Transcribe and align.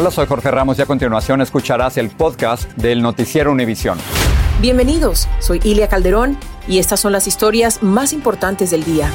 Hola, 0.00 0.12
soy 0.12 0.28
Jorge 0.28 0.52
Ramos 0.52 0.78
y 0.78 0.82
a 0.82 0.86
continuación 0.86 1.40
escucharás 1.40 1.96
el 1.96 2.10
podcast 2.10 2.70
del 2.76 3.02
Noticiero 3.02 3.50
Univisión. 3.50 3.98
Bienvenidos, 4.60 5.26
soy 5.40 5.60
Ilia 5.64 5.88
Calderón 5.88 6.38
y 6.68 6.78
estas 6.78 7.00
son 7.00 7.10
las 7.10 7.26
historias 7.26 7.82
más 7.82 8.12
importantes 8.12 8.70
del 8.70 8.84
día. 8.84 9.10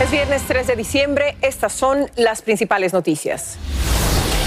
Es 0.00 0.12
viernes 0.12 0.42
3 0.46 0.68
de 0.68 0.76
diciembre, 0.76 1.36
estas 1.40 1.72
son 1.72 2.08
las 2.14 2.42
principales 2.42 2.92
noticias. 2.92 3.58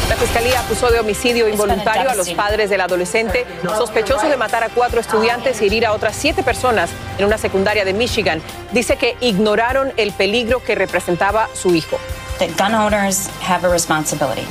La 0.09 0.15
fiscalía 0.17 0.59
acusó 0.59 0.91
de 0.91 0.99
homicidio 0.99 1.49
involuntario 1.49 2.09
a 2.09 2.15
los 2.15 2.29
padres 2.31 2.69
del 2.69 2.81
adolescente 2.81 3.45
sospechoso 3.63 4.27
de 4.27 4.37
matar 4.37 4.63
a 4.63 4.69
cuatro 4.69 4.99
estudiantes 4.99 5.61
y 5.61 5.65
herir 5.65 5.85
a 5.85 5.93
otras 5.93 6.15
siete 6.15 6.43
personas 6.43 6.91
en 7.17 7.25
una 7.25 7.39
secundaria 7.39 7.83
de 7.85 7.93
Michigan. 7.93 8.41
Dice 8.71 8.97
que 8.97 9.17
ignoraron 9.19 9.91
el 9.97 10.11
peligro 10.11 10.63
que 10.63 10.75
representaba 10.75 11.49
su 11.53 11.73
hijo. 11.73 11.97
That 12.37 12.49
gun 12.57 12.75
owners 12.75 13.29
have 13.41 13.65
a 13.65 13.71
responsibility. 13.71 14.45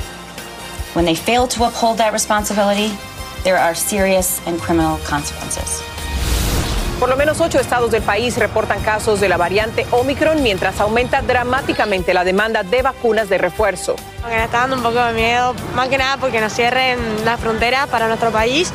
When 0.95 1.05
they 1.05 1.15
fail 1.17 1.47
to 1.49 1.65
uphold 1.65 1.99
that 1.99 2.13
responsibility, 2.13 2.91
there 3.45 3.57
are 3.57 3.75
serious 3.75 4.41
and 4.47 4.61
criminal 4.61 4.99
consequences. 5.09 5.83
Por 7.01 7.09
lo 7.09 7.17
menos 7.17 7.41
ocho 7.41 7.59
estados 7.59 7.91
del 7.91 8.03
país 8.03 8.37
reportan 8.39 8.81
casos 8.81 9.21
de 9.21 9.29
la 9.29 9.37
variante 9.37 9.87
Omicron 9.91 10.43
mientras 10.43 10.81
aumenta 10.81 11.23
dramáticamente 11.23 12.15
la 12.15 12.25
demanda 12.25 12.63
de 12.63 12.83
vacunas 12.83 13.29
de 13.29 13.37
refuerzo. 13.37 13.97
Me 14.29 14.45
está 14.45 14.61
dando 14.61 14.77
un 14.77 14.83
poco 14.83 15.05
de 15.05 15.13
miedo, 15.13 15.55
más 15.75 15.89
que 15.89 15.99
nada 15.99 16.17
porque 16.17 16.41
nos 16.41 16.55
cierren 16.55 16.99
la 17.25 17.37
frontera 17.37 17.87
para 17.89 18.07
nuestro 18.07 18.31
país. 18.31 18.73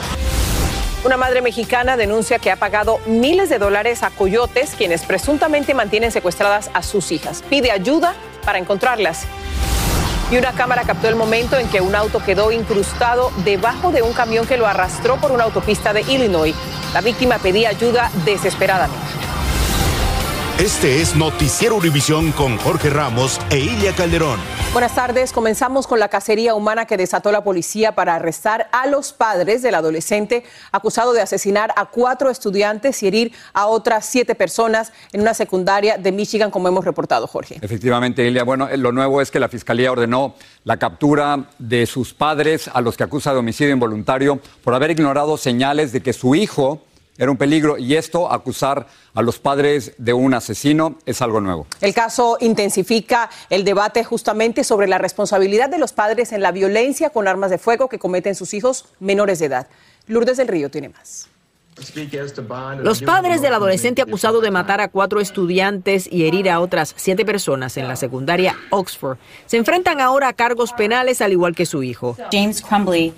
Una 1.05 1.15
madre 1.15 1.41
mexicana 1.41 1.95
denuncia 1.95 2.39
que 2.39 2.51
ha 2.51 2.57
pagado 2.57 2.99
miles 3.07 3.49
de 3.49 3.57
dólares 3.57 4.03
a 4.03 4.09
coyotes 4.09 4.75
quienes 4.77 5.03
presuntamente 5.05 5.73
mantienen 5.73 6.11
secuestradas 6.11 6.69
a 6.73 6.83
sus 6.83 7.13
hijas. 7.13 7.41
Pide 7.49 7.71
ayuda 7.71 8.13
para 8.43 8.59
encontrarlas. 8.59 9.25
Y 10.31 10.37
una 10.37 10.53
cámara 10.53 10.83
captó 10.83 11.07
el 11.07 11.15
momento 11.15 11.57
en 11.57 11.67
que 11.69 11.81
un 11.81 11.95
auto 11.95 12.19
quedó 12.23 12.51
incrustado 12.51 13.31
debajo 13.43 13.91
de 13.91 14.03
un 14.03 14.13
camión 14.13 14.45
que 14.45 14.57
lo 14.57 14.67
arrastró 14.67 15.17
por 15.17 15.31
una 15.31 15.45
autopista 15.45 15.91
de 15.91 16.01
Illinois. 16.01 16.55
La 16.93 17.01
víctima 17.01 17.39
pedía 17.39 17.69
ayuda 17.69 18.11
desesperadamente. 18.25 19.28
Este 20.59 20.99
es 20.99 21.15
Noticiero 21.15 21.77
Univisión 21.77 22.33
con 22.33 22.57
Jorge 22.57 22.89
Ramos 22.89 23.39
e 23.49 23.59
Ilia 23.59 23.95
Calderón. 23.95 24.41
Buenas 24.73 24.93
tardes. 24.93 25.31
Comenzamos 25.31 25.87
con 25.87 26.01
la 26.01 26.09
cacería 26.09 26.53
humana 26.53 26.85
que 26.85 26.97
desató 26.97 27.31
la 27.31 27.45
policía 27.45 27.95
para 27.95 28.15
arrestar 28.15 28.67
a 28.73 28.85
los 28.85 29.13
padres 29.13 29.61
del 29.61 29.75
adolescente 29.75 30.43
acusado 30.73 31.13
de 31.13 31.21
asesinar 31.21 31.71
a 31.77 31.85
cuatro 31.85 32.29
estudiantes 32.29 33.01
y 33.03 33.07
herir 33.07 33.31
a 33.53 33.67
otras 33.67 34.05
siete 34.05 34.35
personas 34.35 34.91
en 35.13 35.21
una 35.21 35.33
secundaria 35.33 35.97
de 35.97 36.11
Michigan, 36.11 36.51
como 36.51 36.67
hemos 36.67 36.83
reportado, 36.83 37.25
Jorge. 37.25 37.57
Efectivamente, 37.61 38.27
Ilia. 38.27 38.43
Bueno, 38.43 38.67
lo 38.75 38.91
nuevo 38.91 39.21
es 39.21 39.31
que 39.31 39.39
la 39.39 39.47
fiscalía 39.47 39.93
ordenó 39.93 40.35
la 40.65 40.75
captura 40.75 41.45
de 41.57 41.85
sus 41.85 42.13
padres 42.13 42.69
a 42.73 42.81
los 42.81 42.97
que 42.97 43.03
acusa 43.05 43.31
de 43.31 43.39
homicidio 43.39 43.71
involuntario 43.71 44.41
por 44.61 44.73
haber 44.73 44.91
ignorado 44.91 45.37
señales 45.37 45.93
de 45.93 46.01
que 46.01 46.11
su 46.11 46.35
hijo 46.35 46.81
era 47.19 47.29
un 47.29 47.37
peligro 47.37 47.77
y 47.77 47.95
esto, 47.95 48.31
acusar 48.31 48.87
a 49.13 49.21
los 49.21 49.39
padres 49.39 49.93
de 49.97 50.13
un 50.13 50.33
asesino, 50.33 50.95
es 51.05 51.21
algo 51.21 51.41
nuevo. 51.41 51.67
El 51.81 51.93
caso 51.93 52.37
intensifica 52.39 53.29
el 53.49 53.65
debate 53.65 54.05
justamente 54.05 54.63
sobre 54.63 54.87
la 54.87 54.97
responsabilidad 54.97 55.69
de 55.69 55.77
los 55.77 55.91
padres 55.91 56.31
en 56.31 56.41
la 56.41 56.53
violencia 56.53 57.09
con 57.09 57.27
armas 57.27 57.51
de 57.51 57.57
fuego 57.57 57.89
que 57.89 57.99
cometen 57.99 58.35
sus 58.35 58.53
hijos 58.53 58.85
menores 59.01 59.39
de 59.39 59.47
edad. 59.47 59.67
Lourdes 60.07 60.37
del 60.37 60.47
Río 60.47 60.71
tiene 60.71 60.89
más. 60.89 61.27
Los 62.81 63.01
padres 63.01 63.41
del 63.41 63.53
adolescente 63.53 64.01
acusado 64.01 64.41
de 64.41 64.51
matar 64.51 64.81
a 64.81 64.89
cuatro 64.89 65.21
estudiantes 65.21 66.09
y 66.11 66.25
herir 66.25 66.49
a 66.49 66.59
otras 66.59 66.93
siete 66.97 67.25
personas 67.25 67.77
en 67.77 67.87
la 67.87 67.95
secundaria 67.95 68.57
Oxford 68.69 69.17
se 69.45 69.55
enfrentan 69.55 70.01
ahora 70.01 70.27
a 70.27 70.33
cargos 70.33 70.73
penales 70.73 71.21
al 71.21 71.31
igual 71.31 71.55
que 71.55 71.65
su 71.65 71.83
hijo. 71.83 72.17
James 72.31 72.61
Crumbly 72.61 73.13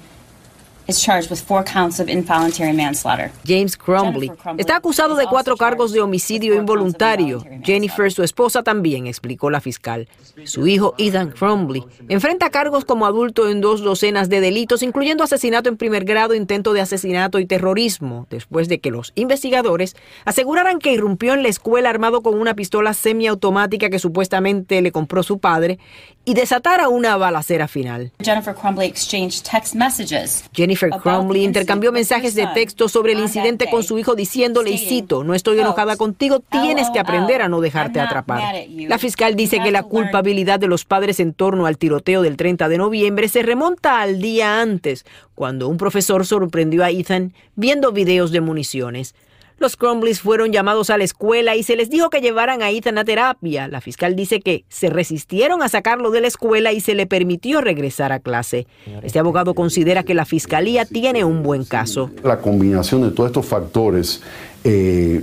is 0.92 1.02
charged 1.02 1.30
with 1.32 1.40
four 1.40 1.64
counts 1.64 2.00
of 2.00 2.08
involuntary 2.08 2.74
manslaughter. 2.74 3.32
James 3.46 3.78
Crumbly 3.78 4.32
está 4.58 4.76
acusado 4.76 5.16
de 5.16 5.26
cuatro 5.26 5.56
cargos 5.56 5.94
de 5.94 6.02
homicidio 6.02 6.56
involuntario. 6.56 7.44
Jennifer, 7.64 8.12
su 8.12 8.24
esposa, 8.24 8.62
también 8.64 9.08
explicó 9.08 9.50
la 9.50 9.62
fiscal. 9.62 10.08
Su 10.44 10.68
hijo 10.68 10.94
Ethan 10.98 11.32
Crumbly 11.32 11.84
enfrenta 12.10 12.50
cargos 12.50 12.86
como 12.86 13.06
adulto 13.06 13.50
en 13.50 13.62
dos 13.62 13.82
docenas 13.82 14.30
de 14.30 14.42
delitos, 14.42 14.84
incluyendo 14.84 15.24
asesinato 15.24 15.70
en 15.70 15.78
primer 15.78 16.06
grado, 16.06 16.36
intento 16.36 16.74
de 16.74 16.82
asesinato 16.82 17.40
y 17.40 17.46
terrorismo, 17.46 18.28
después 18.30 18.68
de 18.68 18.80
que 18.80 18.92
los 18.92 19.14
investigadores 19.16 19.96
aseguraran 20.26 20.80
que 20.80 20.94
irrumpió 20.94 21.34
en 21.34 21.44
la 21.44 21.50
escuela 21.50 21.90
armado 21.90 22.22
con 22.22 22.40
una 22.40 22.56
pistola 22.56 22.94
semiautomática 22.94 23.90
que 23.90 24.00
supuestamente 24.00 24.82
le 24.82 24.92
compró 24.92 25.24
su 25.24 25.40
padre 25.40 25.80
y 26.26 26.34
desatara 26.34 26.90
una 26.90 27.18
balacera 27.18 27.68
final. 27.68 28.12
Jennifer 28.22 28.54
Crumbly 28.54 28.86
exchanged 28.86 29.44
text 29.44 29.76
messages. 29.76 30.44
Jennifer 30.54 30.81
Crumley 30.90 31.44
intercambió 31.44 31.92
mensajes 31.92 32.36
de 32.36 32.48
texto 32.48 32.90
sobre 32.90 33.14
el 33.14 33.20
incidente 33.20 33.70
con 33.70 33.84
su 33.84 34.00
hijo 34.00 34.16
diciéndole, 34.16 34.72
y 34.72 34.78
cito, 34.78 35.24
no 35.24 35.34
estoy 35.34 35.60
enojada 35.60 35.96
contigo, 35.96 36.40
tienes 36.40 36.90
que 36.90 37.00
aprender 37.00 37.42
a 37.42 37.50
no 37.50 37.62
dejarte 37.62 38.00
atrapar. 38.00 38.56
La 38.70 38.98
fiscal 38.98 39.36
dice 39.36 39.60
que 39.60 39.72
la 39.72 39.84
culpabilidad 39.84 40.60
de 40.60 40.68
los 40.68 40.86
padres 40.86 41.20
en 41.20 41.34
torno 41.34 41.66
al 41.66 41.78
tiroteo 41.78 42.22
del 42.22 42.38
30 42.38 42.70
de 42.70 42.78
noviembre 42.78 43.28
se 43.28 43.44
remonta 43.44 44.02
al 44.02 44.22
día 44.22 44.62
antes, 44.62 45.06
cuando 45.36 45.68
un 45.68 45.78
profesor 45.78 46.26
sorprendió 46.26 46.84
a 46.84 46.90
Ethan 46.90 47.34
viendo 47.56 47.92
videos 47.92 48.32
de 48.32 48.42
municiones. 48.42 49.16
Los 49.62 49.78
Crumbleys 49.78 50.22
fueron 50.22 50.52
llamados 50.52 50.90
a 50.90 50.98
la 50.98 51.04
escuela 51.04 51.56
y 51.56 51.62
se 51.62 51.76
les 51.76 51.92
dijo 51.92 52.10
que 52.10 52.20
llevaran 52.20 52.64
a 52.64 52.72
Ethan 52.72 52.98
a 52.98 53.06
terapia. 53.06 53.68
La 53.68 53.80
fiscal 53.80 54.16
dice 54.16 54.40
que 54.40 54.66
se 54.70 54.90
resistieron 54.90 55.62
a 55.62 55.70
sacarlo 55.70 56.10
de 56.10 56.20
la 56.20 56.28
escuela 56.28 56.74
y 56.74 56.80
se 56.80 56.96
le 56.96 57.06
permitió 57.06 57.62
regresar 57.62 58.12
a 58.12 58.20
clase. 58.20 58.66
Este 59.04 59.20
abogado 59.20 59.54
considera 59.54 60.02
que 60.02 60.16
la 60.16 60.26
fiscalía 60.26 60.86
tiene 60.86 61.24
un 61.24 61.44
buen 61.44 61.64
caso. 61.64 62.10
La 62.24 62.40
combinación 62.40 63.04
de 63.04 63.12
todos 63.12 63.30
estos 63.30 63.46
factores 63.46 64.24
eh, 64.64 65.22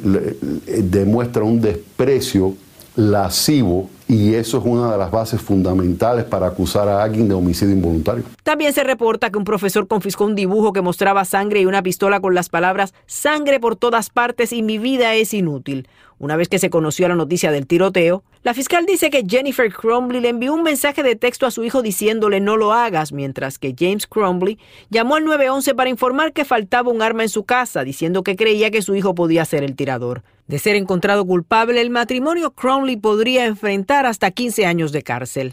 demuestra 0.85 1.43
un 1.43 1.61
desprecio 1.61 2.55
lascivo 2.99 3.89
y 4.09 4.35
eso 4.35 4.59
es 4.59 4.65
una 4.65 4.91
de 4.91 4.99
las 4.99 5.13
bases 5.13 5.41
fundamentales 5.41 6.25
para 6.25 6.49
acusar 6.49 6.89
a 6.89 7.01
alguien 7.01 7.29
de 7.29 7.35
homicidio 7.35 7.73
involuntario. 7.73 8.25
También 8.43 8.73
se 8.73 8.83
reporta 8.83 9.31
que 9.31 9.39
un 9.39 9.45
profesor 9.45 9.87
confiscó 9.87 10.25
un 10.25 10.35
dibujo 10.35 10.73
que 10.73 10.83
mostraba 10.83 11.25
sangre 11.25 11.61
y 11.61 11.67
una 11.67 11.83
pistola 11.83 12.19
con 12.19 12.35
las 12.35 12.49
palabras 12.49 12.95
sangre 13.07 13.61
por 13.61 13.77
todas 13.77 14.11
partes 14.11 14.53
y 14.53 14.63
mi 14.63 14.79
vida 14.79 15.15
es 15.15 15.33
inútil. 15.33 15.87
Una 16.19 16.35
vez 16.35 16.49
que 16.49 16.59
se 16.59 16.71
conoció 16.71 17.07
la 17.07 17.15
noticia 17.15 17.53
del 17.53 17.69
tiroteo, 17.69 18.25
la 18.49 18.55
fiscal 18.55 18.87
dice 18.87 19.11
que 19.11 19.27
Jennifer 19.29 19.71
Crumbley 19.71 20.23
le 20.23 20.31
envió 20.31 20.55
un 20.55 20.63
mensaje 20.63 21.03
de 21.03 21.17
texto 21.17 21.45
a 21.45 21.51
su 21.51 21.65
hijo 21.65 21.83
diciéndole 21.83 22.41
no 22.41 22.57
lo 22.57 22.73
hagas, 22.73 23.13
mientras 23.13 23.59
que 23.59 23.75
James 23.79 24.07
Crumbley 24.07 24.59
llamó 24.89 25.17
al 25.17 25.27
911 25.27 25.75
para 25.75 25.91
informar 25.91 26.33
que 26.33 26.47
faltaba 26.47 26.91
un 26.91 27.03
arma 27.03 27.25
en 27.25 27.29
su 27.29 27.45
casa, 27.45 27.85
diciendo 27.85 28.23
que 28.23 28.37
creía 28.37 28.71
que 28.71 28.81
su 28.81 28.95
hijo 28.95 29.15
podía 29.15 29.45
ser 29.45 29.65
el 29.65 29.77
tirador. 29.77 30.23
De 30.47 30.59
ser 30.59 30.77
encontrado 30.77 31.27
culpable, 31.27 31.79
el 31.79 31.91
matrimonio 31.91 32.53
Crumbley 32.53 32.97
podría 32.97 33.45
enfrentar 33.45 34.07
hasta 34.07 34.31
15 34.31 34.65
años 34.65 34.93
de 34.93 35.03
cárcel. 35.03 35.53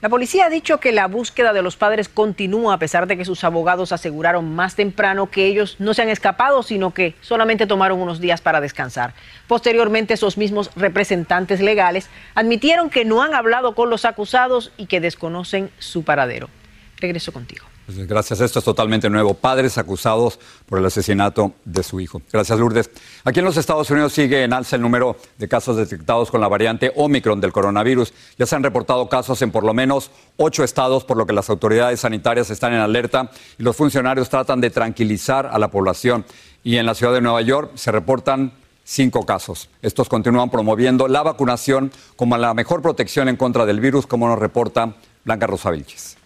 La 0.00 0.08
policía 0.08 0.46
ha 0.46 0.50
dicho 0.50 0.80
que 0.80 0.92
la 0.92 1.08
búsqueda 1.08 1.52
de 1.52 1.60
los 1.60 1.76
padres 1.76 2.08
continúa 2.08 2.72
a 2.72 2.78
pesar 2.78 3.06
de 3.06 3.18
que 3.18 3.26
sus 3.26 3.44
abogados 3.44 3.92
aseguraron 3.92 4.50
más 4.50 4.74
temprano 4.74 5.30
que 5.30 5.44
ellos 5.44 5.76
no 5.78 5.92
se 5.92 6.00
han 6.00 6.08
escapado, 6.08 6.62
sino 6.62 6.94
que 6.94 7.14
solamente 7.20 7.66
tomaron 7.66 8.00
unos 8.00 8.18
días 8.18 8.40
para 8.40 8.62
descansar. 8.62 9.12
Posteriormente, 9.46 10.14
esos 10.14 10.38
mismos 10.38 10.70
representantes 10.74 11.60
legales 11.60 12.08
admitieron 12.34 12.88
que 12.88 13.04
no 13.04 13.22
han 13.22 13.34
hablado 13.34 13.74
con 13.74 13.90
los 13.90 14.06
acusados 14.06 14.72
y 14.78 14.86
que 14.86 15.02
desconocen 15.02 15.70
su 15.78 16.02
paradero. 16.02 16.48
Regreso 16.96 17.32
contigo. 17.32 17.69
Pues 17.92 18.06
gracias, 18.06 18.40
esto 18.40 18.60
es 18.60 18.64
totalmente 18.64 19.10
nuevo. 19.10 19.34
Padres 19.34 19.76
acusados 19.76 20.38
por 20.66 20.78
el 20.78 20.86
asesinato 20.86 21.54
de 21.64 21.82
su 21.82 21.98
hijo. 21.98 22.22
Gracias, 22.32 22.56
Lourdes. 22.56 22.88
Aquí 23.24 23.40
en 23.40 23.44
los 23.44 23.56
Estados 23.56 23.90
Unidos 23.90 24.12
sigue 24.12 24.44
en 24.44 24.52
alza 24.52 24.76
el 24.76 24.82
número 24.82 25.16
de 25.38 25.48
casos 25.48 25.76
detectados 25.76 26.30
con 26.30 26.40
la 26.40 26.46
variante 26.46 26.92
Omicron 26.94 27.40
del 27.40 27.52
coronavirus. 27.52 28.12
Ya 28.38 28.46
se 28.46 28.54
han 28.54 28.62
reportado 28.62 29.08
casos 29.08 29.42
en 29.42 29.50
por 29.50 29.64
lo 29.64 29.74
menos 29.74 30.12
ocho 30.36 30.62
estados, 30.62 31.02
por 31.02 31.16
lo 31.16 31.26
que 31.26 31.32
las 31.32 31.50
autoridades 31.50 31.98
sanitarias 31.98 32.50
están 32.50 32.74
en 32.74 32.78
alerta 32.78 33.32
y 33.58 33.64
los 33.64 33.74
funcionarios 33.74 34.28
tratan 34.28 34.60
de 34.60 34.70
tranquilizar 34.70 35.48
a 35.52 35.58
la 35.58 35.68
población. 35.68 36.24
Y 36.62 36.76
en 36.76 36.86
la 36.86 36.94
ciudad 36.94 37.12
de 37.12 37.20
Nueva 37.20 37.42
York 37.42 37.72
se 37.74 37.90
reportan 37.90 38.52
cinco 38.84 39.26
casos. 39.26 39.68
Estos 39.82 40.08
continúan 40.08 40.48
promoviendo 40.48 41.08
la 41.08 41.24
vacunación 41.24 41.90
como 42.14 42.36
la 42.36 42.54
mejor 42.54 42.82
protección 42.82 43.28
en 43.28 43.36
contra 43.36 43.66
del 43.66 43.80
virus, 43.80 44.06
como 44.06 44.28
nos 44.28 44.38
reporta 44.38 44.94
Blanca 45.24 45.48
Rosa 45.48 45.70
Vilches. 45.70 46.16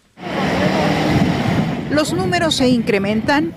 Los 1.95 2.11
números 2.11 2.55
se 2.55 2.67
incrementan, 2.67 3.53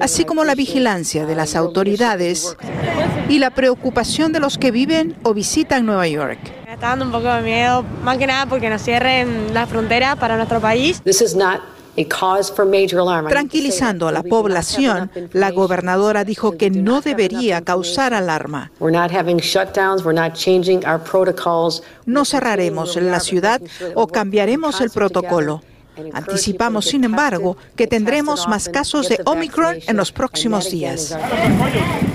así 0.00 0.24
como 0.24 0.44
la 0.44 0.54
vigilancia 0.54 1.26
de 1.26 1.34
las 1.34 1.56
autoridades 1.56 2.56
y 3.28 3.40
la 3.40 3.50
preocupación 3.50 4.30
de 4.30 4.38
los 4.38 4.56
que 4.56 4.70
viven 4.70 5.16
o 5.24 5.34
visitan 5.34 5.84
Nueva 5.84 6.06
York. 6.06 6.38
Me 6.64 6.74
está 6.74 6.90
dando 6.90 7.06
un 7.06 7.10
poco 7.10 7.26
de 7.26 7.42
miedo, 7.42 7.84
más 8.04 8.18
que 8.18 8.28
nada 8.28 8.46
porque 8.46 8.70
nos 8.70 8.82
cierren 8.82 9.52
la 9.52 9.66
frontera 9.66 10.14
para 10.14 10.36
nuestro 10.36 10.60
país. 10.60 11.02
Tranquilizando 13.28 14.06
a 14.06 14.12
la 14.12 14.22
población, 14.22 15.10
la 15.32 15.50
gobernadora 15.50 16.22
dijo 16.22 16.56
que 16.56 16.70
no 16.70 17.00
debería 17.00 17.62
causar 17.62 18.14
alarma. 18.14 18.70
No 22.06 22.24
cerraremos 22.24 22.96
la 22.96 23.20
ciudad 23.20 23.60
o 23.96 24.06
cambiaremos 24.06 24.80
el 24.80 24.90
protocolo. 24.90 25.62
Anticipamos, 26.12 26.86
sin 26.86 27.04
embargo, 27.04 27.56
que 27.74 27.86
tendremos 27.86 28.48
más 28.48 28.68
casos 28.68 29.08
de 29.08 29.18
Omicron 29.24 29.78
en 29.86 29.96
los 29.96 30.12
próximos 30.12 30.70
días. 30.70 31.16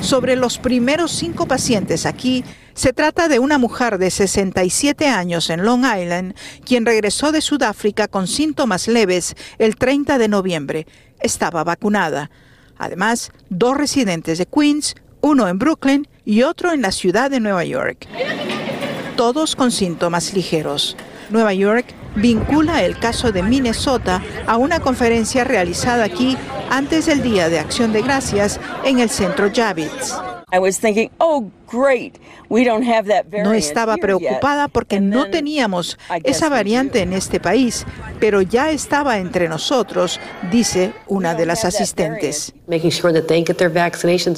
Sobre 0.02 0.36
los 0.36 0.58
primeros 0.58 1.12
cinco 1.12 1.48
pacientes 1.48 2.06
aquí, 2.06 2.44
se 2.74 2.94
trata 2.94 3.28
de 3.28 3.40
una 3.40 3.58
mujer 3.58 3.98
de 3.98 4.12
67 4.12 5.08
años 5.08 5.50
en 5.50 5.64
Long 5.64 5.84
Island, 5.86 6.36
quien 6.64 6.86
regresó 6.86 7.32
de 7.32 7.42
Sudáfrica 7.42 8.08
con 8.08 8.28
síntomas 8.28 8.88
leves 8.88 9.36
el 9.58 9.76
30 9.76 10.18
de 10.18 10.28
noviembre. 10.28 10.88
Estaba 11.20 11.64
vacunada. 11.64 12.32
Además, 12.78 13.32
dos 13.50 13.78
residentes 13.78 14.38
de 14.38 14.46
Queens, 14.46 14.96
uno 15.22 15.48
en 15.48 15.60
Brooklyn 15.60 16.08
y 16.26 16.44
otro 16.44 16.72
en 16.72 16.82
la 16.82 16.92
ciudad 16.92 17.30
de 17.30 17.40
Nueva 17.40 17.64
York. 17.64 18.08
Todos 19.16 19.56
con 19.56 19.72
síntomas 19.72 20.34
ligeros. 20.34 20.96
Nueva 21.30 21.54
York 21.54 21.94
vincula 22.16 22.84
el 22.84 22.98
caso 22.98 23.32
de 23.32 23.44
Minnesota 23.44 24.22
a 24.48 24.58
una 24.58 24.80
conferencia 24.80 25.44
realizada 25.44 26.04
aquí 26.04 26.38
antes 26.70 27.06
del 27.06 27.22
Día 27.22 27.50
de 27.50 27.60
Acción 27.60 27.94
de 27.94 28.02
Gracias 28.02 28.60
en 28.84 29.00
el 29.00 29.10
centro 29.10 29.52
Javits. 29.54 30.16
Oh, 31.18 31.50
no 33.44 33.54
estaba 33.54 33.96
preocupada 33.98 34.68
porque 34.68 35.00
no 35.00 35.30
teníamos 35.30 35.98
esa 36.24 36.50
variante 36.50 37.02
en 37.02 37.14
este 37.14 37.40
país, 37.40 37.86
pero 38.20 38.42
ya 38.42 38.72
estaba 38.72 39.18
entre 39.20 39.48
nosotros, 39.48 40.20
dice 40.52 40.94
una 41.08 41.36
de 41.36 41.46
las 41.46 41.64
asistentes. 41.64 42.54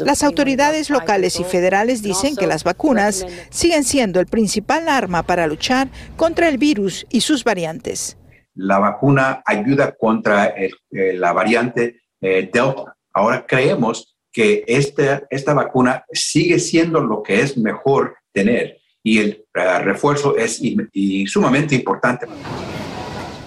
Las 0.05 0.23
autoridades 0.23 0.89
locales 0.91 1.39
y 1.39 1.43
federales 1.43 2.03
dicen 2.03 2.35
que 2.35 2.45
las 2.45 2.63
vacunas 2.63 3.25
siguen 3.49 3.83
siendo 3.83 4.19
el 4.19 4.27
principal 4.27 4.87
arma 4.89 5.23
para 5.23 5.47
luchar 5.47 5.87
contra 6.15 6.47
el 6.47 6.59
virus 6.59 7.07
y 7.09 7.21
sus 7.21 7.43
variantes. 7.43 8.17
La 8.55 8.77
vacuna 8.77 9.41
ayuda 9.45 9.95
contra 9.99 10.53
eh, 10.55 10.69
la 10.91 11.33
variante 11.33 12.01
eh, 12.21 12.49
Delta. 12.53 12.95
Ahora 13.11 13.45
creemos 13.47 14.12
que 14.33 14.65
esta, 14.67 15.23
esta 15.29 15.53
vacuna 15.53 16.03
sigue 16.11 16.59
siendo 16.59 16.99
lo 16.99 17.21
que 17.21 17.39
es 17.39 17.55
mejor 17.55 18.17
tener 18.33 18.79
y 19.03 19.19
el 19.19 19.45
eh, 19.53 19.79
refuerzo 19.79 20.35
es 20.35 20.59
sumamente 21.27 21.75
importante. 21.75 22.25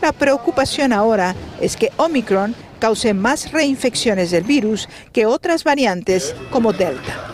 La 0.00 0.12
preocupación 0.12 0.92
ahora 0.92 1.34
es 1.60 1.76
que 1.76 1.90
Omicron 1.96 2.54
cause 2.78 3.14
más 3.14 3.50
reinfecciones 3.52 4.30
del 4.30 4.44
virus 4.44 4.88
que 5.12 5.26
otras 5.26 5.64
variantes 5.64 6.34
como 6.50 6.72
Delta. 6.72 7.32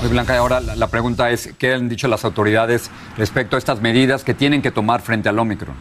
Muy 0.00 0.10
Blanca, 0.10 0.34
y 0.34 0.38
ahora 0.38 0.60
la 0.60 0.88
pregunta 0.88 1.30
es, 1.30 1.54
¿qué 1.58 1.72
han 1.72 1.88
dicho 1.88 2.08
las 2.08 2.24
autoridades 2.24 2.90
respecto 3.16 3.54
a 3.54 3.58
estas 3.58 3.80
medidas 3.80 4.24
que 4.24 4.34
tienen 4.34 4.60
que 4.60 4.72
tomar 4.72 5.00
frente 5.00 5.28
al 5.28 5.38
Omicron? 5.38 5.76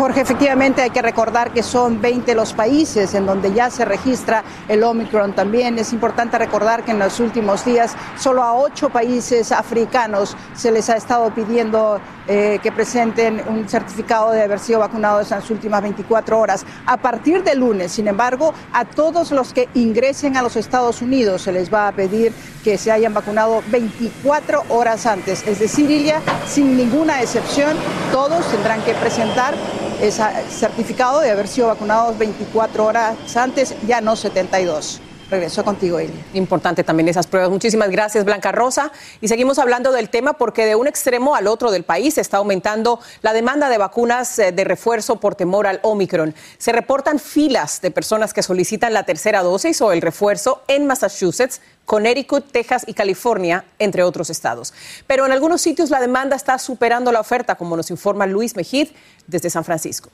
Jorge, 0.00 0.22
efectivamente 0.22 0.80
hay 0.80 0.88
que 0.88 1.02
recordar 1.02 1.50
que 1.50 1.62
son 1.62 2.00
20 2.00 2.34
los 2.34 2.54
países 2.54 3.12
en 3.12 3.26
donde 3.26 3.52
ya 3.52 3.68
se 3.68 3.84
registra 3.84 4.42
el 4.66 4.82
Omicron 4.82 5.34
también. 5.34 5.78
Es 5.78 5.92
importante 5.92 6.38
recordar 6.38 6.84
que 6.84 6.92
en 6.92 6.98
los 6.98 7.20
últimos 7.20 7.66
días 7.66 7.94
solo 8.16 8.42
a 8.42 8.54
ocho 8.54 8.88
países 8.88 9.52
africanos 9.52 10.38
se 10.54 10.72
les 10.72 10.88
ha 10.88 10.96
estado 10.96 11.28
pidiendo 11.34 12.00
eh, 12.32 12.60
que 12.62 12.70
presenten 12.70 13.42
un 13.48 13.68
certificado 13.68 14.30
de 14.30 14.40
haber 14.40 14.60
sido 14.60 14.78
vacunados 14.78 15.32
en 15.32 15.38
las 15.40 15.50
últimas 15.50 15.82
24 15.82 16.38
horas. 16.38 16.64
A 16.86 16.96
partir 16.96 17.42
de 17.42 17.56
lunes, 17.56 17.90
sin 17.90 18.06
embargo, 18.06 18.54
a 18.72 18.84
todos 18.84 19.32
los 19.32 19.52
que 19.52 19.68
ingresen 19.74 20.36
a 20.36 20.42
los 20.42 20.54
Estados 20.54 21.02
Unidos 21.02 21.42
se 21.42 21.50
les 21.50 21.74
va 21.74 21.88
a 21.88 21.92
pedir 21.92 22.32
que 22.62 22.78
se 22.78 22.92
hayan 22.92 23.14
vacunado 23.14 23.64
24 23.72 24.62
horas 24.68 25.06
antes. 25.06 25.44
Es 25.44 25.58
decir, 25.58 25.90
Ilia, 25.90 26.22
sin 26.46 26.76
ninguna 26.76 27.20
excepción, 27.20 27.76
todos 28.12 28.46
tendrán 28.46 28.80
que 28.82 28.94
presentar 28.94 29.56
ese 30.00 30.22
certificado 30.50 31.18
de 31.18 31.32
haber 31.32 31.48
sido 31.48 31.66
vacunados 31.66 32.16
24 32.16 32.86
horas 32.86 33.36
antes, 33.36 33.74
ya 33.88 34.00
no 34.00 34.14
72. 34.14 35.00
Regreso 35.30 35.64
contigo, 35.64 36.00
Elia. 36.00 36.24
Importante 36.34 36.82
también 36.82 37.08
esas 37.08 37.28
pruebas. 37.28 37.50
Muchísimas 37.50 37.88
gracias, 37.88 38.24
Blanca 38.24 38.50
Rosa. 38.50 38.90
Y 39.20 39.28
seguimos 39.28 39.60
hablando 39.60 39.92
del 39.92 40.10
tema 40.10 40.32
porque 40.32 40.66
de 40.66 40.74
un 40.74 40.88
extremo 40.88 41.36
al 41.36 41.46
otro 41.46 41.70
del 41.70 41.84
país 41.84 42.18
está 42.18 42.38
aumentando 42.38 42.98
la 43.22 43.32
demanda 43.32 43.68
de 43.68 43.78
vacunas 43.78 44.36
eh, 44.40 44.50
de 44.50 44.64
refuerzo 44.64 45.20
por 45.20 45.36
temor 45.36 45.68
al 45.68 45.78
Omicron. 45.82 46.34
Se 46.58 46.72
reportan 46.72 47.20
filas 47.20 47.80
de 47.80 47.92
personas 47.92 48.34
que 48.34 48.42
solicitan 48.42 48.92
la 48.92 49.04
tercera 49.04 49.44
dosis 49.44 49.80
o 49.82 49.92
el 49.92 50.02
refuerzo 50.02 50.62
en 50.66 50.88
Massachusetts, 50.88 51.60
Connecticut, 51.84 52.50
Texas 52.50 52.82
y 52.88 52.94
California, 52.94 53.64
entre 53.78 54.02
otros 54.02 54.30
estados. 54.30 54.74
Pero 55.06 55.26
en 55.26 55.32
algunos 55.32 55.62
sitios 55.62 55.90
la 55.90 56.00
demanda 56.00 56.34
está 56.34 56.58
superando 56.58 57.12
la 57.12 57.20
oferta, 57.20 57.54
como 57.54 57.76
nos 57.76 57.90
informa 57.92 58.26
Luis 58.26 58.56
Mejid 58.56 58.88
desde 59.28 59.48
San 59.48 59.64
Francisco. 59.64 60.10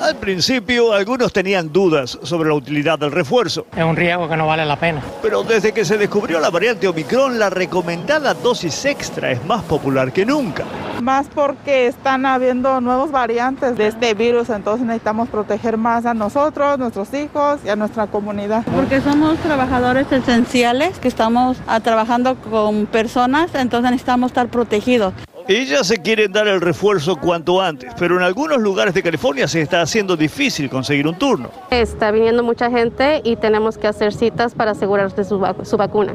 Al 0.00 0.16
principio, 0.16 0.92
algunos 0.92 1.32
tenían 1.32 1.72
dudas 1.72 2.18
sobre 2.22 2.48
la 2.50 2.54
utilidad 2.54 2.98
del 2.98 3.12
refuerzo. 3.12 3.66
Es 3.74 3.82
un 3.82 3.96
riesgo 3.96 4.28
que 4.28 4.36
no 4.36 4.46
vale 4.46 4.64
la 4.64 4.76
pena. 4.76 5.02
Pero 5.22 5.42
desde 5.42 5.72
que 5.72 5.84
se 5.84 5.96
descubrió 5.96 6.38
la 6.38 6.50
variante 6.50 6.86
Omicron, 6.86 7.38
la 7.38 7.48
recomendada 7.50 8.34
dosis 8.34 8.84
extra 8.84 9.32
es 9.32 9.44
más 9.46 9.62
popular 9.64 10.12
que 10.12 10.26
nunca. 10.26 10.64
Más 11.02 11.26
porque 11.34 11.86
están 11.86 12.26
habiendo 12.26 12.80
nuevas 12.80 13.10
variantes 13.10 13.76
de 13.76 13.88
este 13.88 14.14
virus, 14.14 14.50
entonces 14.50 14.86
necesitamos 14.86 15.28
proteger 15.28 15.76
más 15.76 16.06
a 16.06 16.14
nosotros, 16.14 16.78
nuestros 16.78 17.12
hijos 17.14 17.60
y 17.64 17.68
a 17.68 17.76
nuestra 17.76 18.06
comunidad. 18.06 18.64
Porque 18.74 19.00
somos 19.00 19.38
trabajadores 19.38 20.10
esenciales 20.12 20.98
que 20.98 21.08
estamos 21.08 21.56
trabajando 21.82 22.36
con 22.36 22.86
personas, 22.86 23.54
entonces 23.54 23.90
necesitamos 23.90 24.30
estar 24.30 24.48
protegidos. 24.48 25.14
Ellas 25.48 25.86
se 25.86 25.98
quieren 25.98 26.32
dar 26.32 26.48
el 26.48 26.60
refuerzo 26.60 27.14
cuanto 27.14 27.62
antes, 27.62 27.92
pero 27.96 28.16
en 28.16 28.22
algunos 28.24 28.58
lugares 28.58 28.94
de 28.94 29.02
California 29.02 29.46
se 29.46 29.60
está 29.60 29.80
haciendo 29.80 30.16
difícil 30.16 30.68
conseguir 30.68 31.06
un 31.06 31.16
turno. 31.16 31.50
Está 31.70 32.10
viniendo 32.10 32.42
mucha 32.42 32.68
gente 32.68 33.20
y 33.22 33.36
tenemos 33.36 33.78
que 33.78 33.86
hacer 33.86 34.12
citas 34.12 34.54
para 34.54 34.72
asegurarse 34.72 35.22
su, 35.22 35.40
su 35.62 35.76
vacuna. 35.76 36.14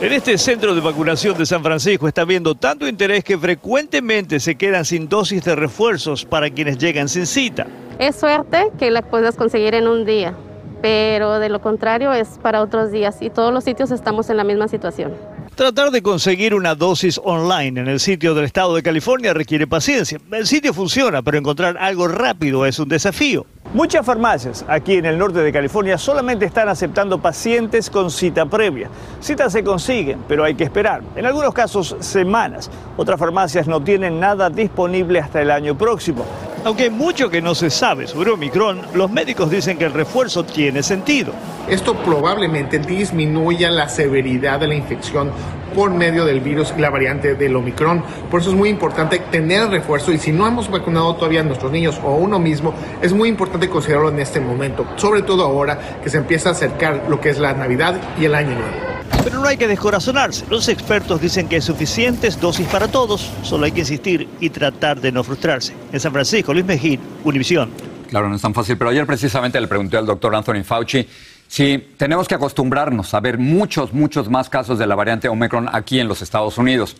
En 0.00 0.14
este 0.14 0.38
centro 0.38 0.74
de 0.74 0.80
vacunación 0.80 1.36
de 1.36 1.44
San 1.44 1.62
Francisco 1.62 2.08
está 2.08 2.24
viendo 2.24 2.54
tanto 2.54 2.88
interés 2.88 3.22
que 3.22 3.36
frecuentemente 3.36 4.40
se 4.40 4.54
quedan 4.54 4.86
sin 4.86 5.10
dosis 5.10 5.44
de 5.44 5.56
refuerzos 5.56 6.24
para 6.24 6.48
quienes 6.48 6.78
llegan 6.78 7.10
sin 7.10 7.26
cita. 7.26 7.66
Es 7.98 8.16
suerte 8.16 8.70
que 8.78 8.90
la 8.90 9.02
puedas 9.02 9.36
conseguir 9.36 9.74
en 9.74 9.88
un 9.88 10.06
día, 10.06 10.32
pero 10.80 11.38
de 11.38 11.50
lo 11.50 11.60
contrario 11.60 12.14
es 12.14 12.38
para 12.40 12.62
otros 12.62 12.90
días 12.90 13.20
y 13.20 13.28
todos 13.28 13.52
los 13.52 13.62
sitios 13.62 13.90
estamos 13.90 14.30
en 14.30 14.38
la 14.38 14.44
misma 14.44 14.68
situación. 14.68 15.12
Tratar 15.60 15.90
de 15.90 16.00
conseguir 16.00 16.54
una 16.54 16.74
dosis 16.74 17.20
online 17.22 17.82
en 17.82 17.86
el 17.86 18.00
sitio 18.00 18.32
del 18.32 18.46
estado 18.46 18.74
de 18.74 18.82
California 18.82 19.34
requiere 19.34 19.66
paciencia. 19.66 20.18
El 20.32 20.46
sitio 20.46 20.72
funciona, 20.72 21.20
pero 21.20 21.36
encontrar 21.36 21.76
algo 21.76 22.08
rápido 22.08 22.64
es 22.64 22.78
un 22.78 22.88
desafío. 22.88 23.44
Muchas 23.74 24.06
farmacias 24.06 24.64
aquí 24.66 24.94
en 24.94 25.04
el 25.04 25.18
norte 25.18 25.40
de 25.40 25.52
California 25.52 25.98
solamente 25.98 26.46
están 26.46 26.70
aceptando 26.70 27.20
pacientes 27.20 27.90
con 27.90 28.10
cita 28.10 28.46
previa. 28.46 28.88
Citas 29.20 29.52
se 29.52 29.62
consiguen, 29.62 30.20
pero 30.26 30.44
hay 30.44 30.54
que 30.54 30.64
esperar. 30.64 31.02
En 31.14 31.26
algunos 31.26 31.52
casos, 31.52 31.94
semanas. 32.00 32.70
Otras 32.96 33.20
farmacias 33.20 33.66
no 33.66 33.82
tienen 33.84 34.18
nada 34.18 34.48
disponible 34.48 35.18
hasta 35.18 35.42
el 35.42 35.50
año 35.50 35.76
próximo. 35.76 36.24
Aunque 36.62 36.84
hay 36.84 36.90
mucho 36.90 37.30
que 37.30 37.40
no 37.40 37.54
se 37.54 37.70
sabe 37.70 38.06
sobre 38.06 38.30
Omicron, 38.30 38.82
los 38.94 39.10
médicos 39.10 39.50
dicen 39.50 39.78
que 39.78 39.86
el 39.86 39.94
refuerzo 39.94 40.44
tiene 40.44 40.82
sentido. 40.82 41.32
Esto 41.68 41.94
probablemente 41.94 42.78
disminuya 42.78 43.70
la 43.70 43.88
severidad 43.88 44.60
de 44.60 44.66
la 44.66 44.74
infección 44.74 45.30
por 45.74 45.90
medio 45.90 46.26
del 46.26 46.40
virus 46.40 46.74
y 46.76 46.80
la 46.80 46.90
variante 46.90 47.34
del 47.34 47.56
Omicron. 47.56 48.04
Por 48.30 48.40
eso 48.40 48.50
es 48.50 48.56
muy 48.56 48.68
importante 48.68 49.18
tener 49.30 49.62
el 49.62 49.70
refuerzo 49.70 50.12
y 50.12 50.18
si 50.18 50.32
no 50.32 50.46
hemos 50.46 50.70
vacunado 50.70 51.14
todavía 51.14 51.40
a 51.40 51.44
nuestros 51.44 51.72
niños 51.72 51.98
o 52.04 52.16
uno 52.16 52.38
mismo, 52.38 52.74
es 53.00 53.14
muy 53.14 53.30
importante 53.30 53.70
considerarlo 53.70 54.10
en 54.10 54.20
este 54.20 54.40
momento, 54.40 54.86
sobre 54.96 55.22
todo 55.22 55.44
ahora 55.44 56.00
que 56.02 56.10
se 56.10 56.18
empieza 56.18 56.50
a 56.50 56.52
acercar 56.52 57.04
lo 57.08 57.20
que 57.20 57.30
es 57.30 57.38
la 57.38 57.54
Navidad 57.54 57.98
y 58.18 58.26
el 58.26 58.34
Año 58.34 58.50
Nuevo. 58.50 58.89
Pero 59.22 59.40
no 59.40 59.46
hay 59.46 59.56
que 59.56 59.68
descorazonarse. 59.68 60.44
Los 60.48 60.68
expertos 60.68 61.20
dicen 61.20 61.48
que 61.48 61.56
hay 61.56 61.60
suficientes 61.60 62.40
dosis 62.40 62.66
para 62.68 62.88
todos, 62.88 63.30
solo 63.42 63.66
hay 63.66 63.72
que 63.72 63.80
insistir 63.80 64.28
y 64.40 64.50
tratar 64.50 65.00
de 65.00 65.12
no 65.12 65.22
frustrarse. 65.22 65.74
En 65.92 66.00
San 66.00 66.12
Francisco, 66.12 66.52
Luis 66.52 66.64
Mejín, 66.64 67.00
Univisión. 67.24 67.70
Claro, 68.08 68.28
no 68.28 68.36
es 68.36 68.42
tan 68.42 68.54
fácil, 68.54 68.76
pero 68.76 68.90
ayer 68.90 69.06
precisamente 69.06 69.60
le 69.60 69.68
pregunté 69.68 69.96
al 69.96 70.06
doctor 70.06 70.34
Anthony 70.34 70.64
Fauci 70.64 71.06
si 71.46 71.78
tenemos 71.96 72.28
que 72.28 72.36
acostumbrarnos 72.36 73.12
a 73.12 73.18
ver 73.18 73.36
muchos, 73.36 73.92
muchos 73.92 74.30
más 74.30 74.48
casos 74.48 74.78
de 74.78 74.86
la 74.86 74.94
variante 74.94 75.28
Omicron 75.28 75.68
aquí 75.72 75.98
en 75.98 76.06
los 76.06 76.22
Estados 76.22 76.56
Unidos. 76.58 76.96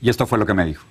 Y 0.00 0.08
esto 0.08 0.24
fue 0.24 0.38
lo 0.38 0.46
que 0.46 0.54
me 0.54 0.64
dijo. 0.64 0.84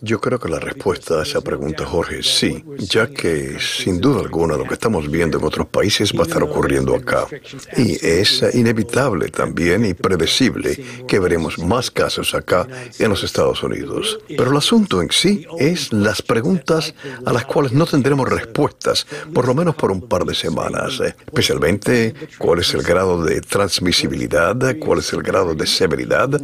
Yo 0.00 0.20
creo 0.20 0.40
que 0.40 0.48
la 0.48 0.58
respuesta 0.58 1.20
a 1.20 1.22
esa 1.22 1.40
pregunta, 1.42 1.86
Jorge, 1.86 2.18
es 2.18 2.26
sí, 2.26 2.64
ya 2.76 3.06
que 3.06 3.56
sin 3.60 4.00
duda 4.00 4.20
alguna 4.20 4.56
lo 4.56 4.64
que 4.64 4.74
estamos 4.74 5.08
viendo 5.08 5.38
en 5.38 5.44
otros 5.44 5.68
países 5.68 6.12
va 6.12 6.24
a 6.24 6.26
estar 6.26 6.42
ocurriendo 6.42 6.96
acá. 6.96 7.28
Y 7.76 8.04
es 8.04 8.44
inevitable 8.52 9.28
también 9.28 9.84
y 9.84 9.94
predecible 9.94 10.76
que 11.06 11.20
veremos 11.20 11.56
más 11.60 11.88
casos 11.88 12.34
acá 12.34 12.66
en 12.98 13.10
los 13.10 13.22
Estados 13.22 13.62
Unidos. 13.62 14.18
Pero 14.26 14.50
el 14.50 14.56
asunto 14.56 15.00
en 15.00 15.12
sí 15.12 15.46
es 15.60 15.92
las 15.92 16.20
preguntas 16.20 16.96
a 17.24 17.32
las 17.32 17.44
cuales 17.44 17.70
no 17.70 17.86
tendremos 17.86 18.28
respuestas, 18.28 19.06
por 19.32 19.46
lo 19.46 19.54
menos 19.54 19.76
por 19.76 19.92
un 19.92 20.08
par 20.08 20.24
de 20.24 20.34
semanas, 20.34 21.00
especialmente 21.00 22.12
cuál 22.38 22.58
es 22.58 22.74
el 22.74 22.82
grado 22.82 23.22
de 23.22 23.40
transmisibilidad, 23.40 24.56
cuál 24.80 24.98
es 24.98 25.12
el 25.12 25.22
grado 25.22 25.54
de 25.54 25.66
severidad, 25.68 26.42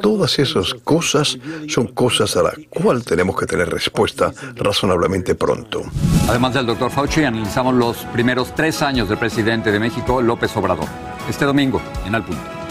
todas 0.00 0.38
esas 0.38 0.74
cosas 0.74 0.91
son 1.00 1.88
cosas 1.88 2.36
a 2.36 2.42
las 2.42 2.54
cuales 2.68 3.04
tenemos 3.04 3.38
que 3.38 3.46
tener 3.46 3.68
respuesta 3.68 4.32
razonablemente 4.56 5.34
pronto. 5.34 5.82
Además 6.28 6.54
del 6.54 6.66
doctor 6.66 6.90
Fauci, 6.90 7.24
analizamos 7.24 7.74
los 7.74 7.96
primeros 8.12 8.54
tres 8.54 8.82
años 8.82 9.08
del 9.08 9.18
presidente 9.18 9.72
de 9.72 9.80
México, 9.80 10.20
López 10.20 10.56
Obrador. 10.56 10.86
Este 11.28 11.44
domingo, 11.44 11.80
en 12.06 12.14
Al 12.14 12.24
Punto. 12.24 12.61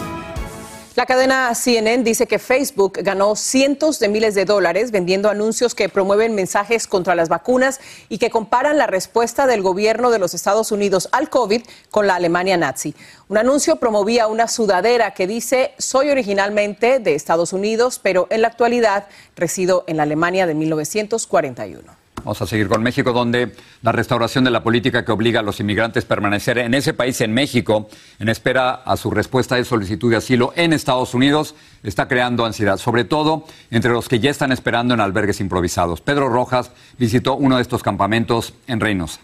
La 0.94 1.06
cadena 1.06 1.56
CNN 1.56 2.04
dice 2.04 2.28
que 2.28 2.38
Facebook 2.38 3.00
ganó 3.02 3.38
cientos 3.38 3.98
de 4.00 4.10
miles 4.10 4.36
de 4.36 4.44
dólares 4.44 4.92
vendiendo 4.92 5.30
anuncios 5.30 5.74
que 5.74 5.88
promueven 5.88 6.36
mensajes 6.36 6.86
contra 6.86 7.16
las 7.16 7.30
vacunas 7.30 7.80
y 8.10 8.18
que 8.18 8.30
comparan 8.30 8.78
la 8.78 8.88
respuesta 8.88 9.48
del 9.48 9.62
gobierno 9.62 10.12
de 10.12 10.20
los 10.20 10.34
Estados 10.34 10.70
Unidos 10.74 11.08
al 11.14 11.30
COVID 11.30 11.62
con 11.92 12.08
la 12.08 12.16
Alemania 12.16 12.58
nazi. 12.58 12.94
Un 13.30 13.38
anuncio 13.38 13.78
promovía 13.78 14.28
una 14.28 14.50
sudadera 14.50 15.14
que 15.14 15.28
dice, 15.28 15.74
soy 15.78 16.10
originalmente 16.10 17.00
de 17.00 17.16
Estados 17.16 17.54
Unidos, 17.54 17.98
pero 18.04 18.28
en 18.30 18.42
la 18.42 18.50
actualidad 18.50 19.08
resido 19.38 19.86
en 19.88 19.96
la 19.96 20.04
Alemania 20.04 20.46
de 20.46 20.56
1941. 20.56 22.01
Vamos 22.24 22.42
a 22.42 22.46
seguir 22.46 22.68
con 22.68 22.84
México, 22.84 23.14
donde 23.14 23.56
la 23.82 23.92
restauración 23.92 24.44
de 24.44 24.52
la 24.52 24.62
política 24.62 25.04
que 25.04 25.12
obliga 25.12 25.40
a 25.40 25.44
los 25.44 25.60
inmigrantes 25.60 26.06
a 26.06 26.08
permanecer 26.08 26.60
en 26.60 26.76
ese 26.76 26.94
país, 26.94 27.20
en 27.22 27.34
México, 27.34 27.90
en 28.20 28.30
espera 28.30 28.74
a 28.74 28.96
su 28.96 29.10
respuesta 29.10 29.56
de 29.56 29.66
solicitud 29.66 30.12
de 30.12 30.18
asilo 30.18 30.54
en 30.56 30.72
Estados 30.72 31.16
Unidos, 31.16 31.56
está 31.82 32.08
creando 32.08 32.46
ansiedad, 32.46 32.78
sobre 32.78 33.06
todo 33.06 33.46
entre 33.72 33.92
los 33.92 34.08
que 34.08 34.20
ya 34.20 34.30
están 34.30 34.52
esperando 34.52 34.94
en 34.94 35.00
albergues 35.00 35.40
improvisados. 35.40 36.02
Pedro 36.02 36.30
Rojas 36.30 36.72
visitó 37.00 37.36
uno 37.36 37.56
de 37.56 37.64
estos 37.64 37.82
campamentos 37.82 38.54
en 38.68 38.80
Reynosa. 38.80 39.20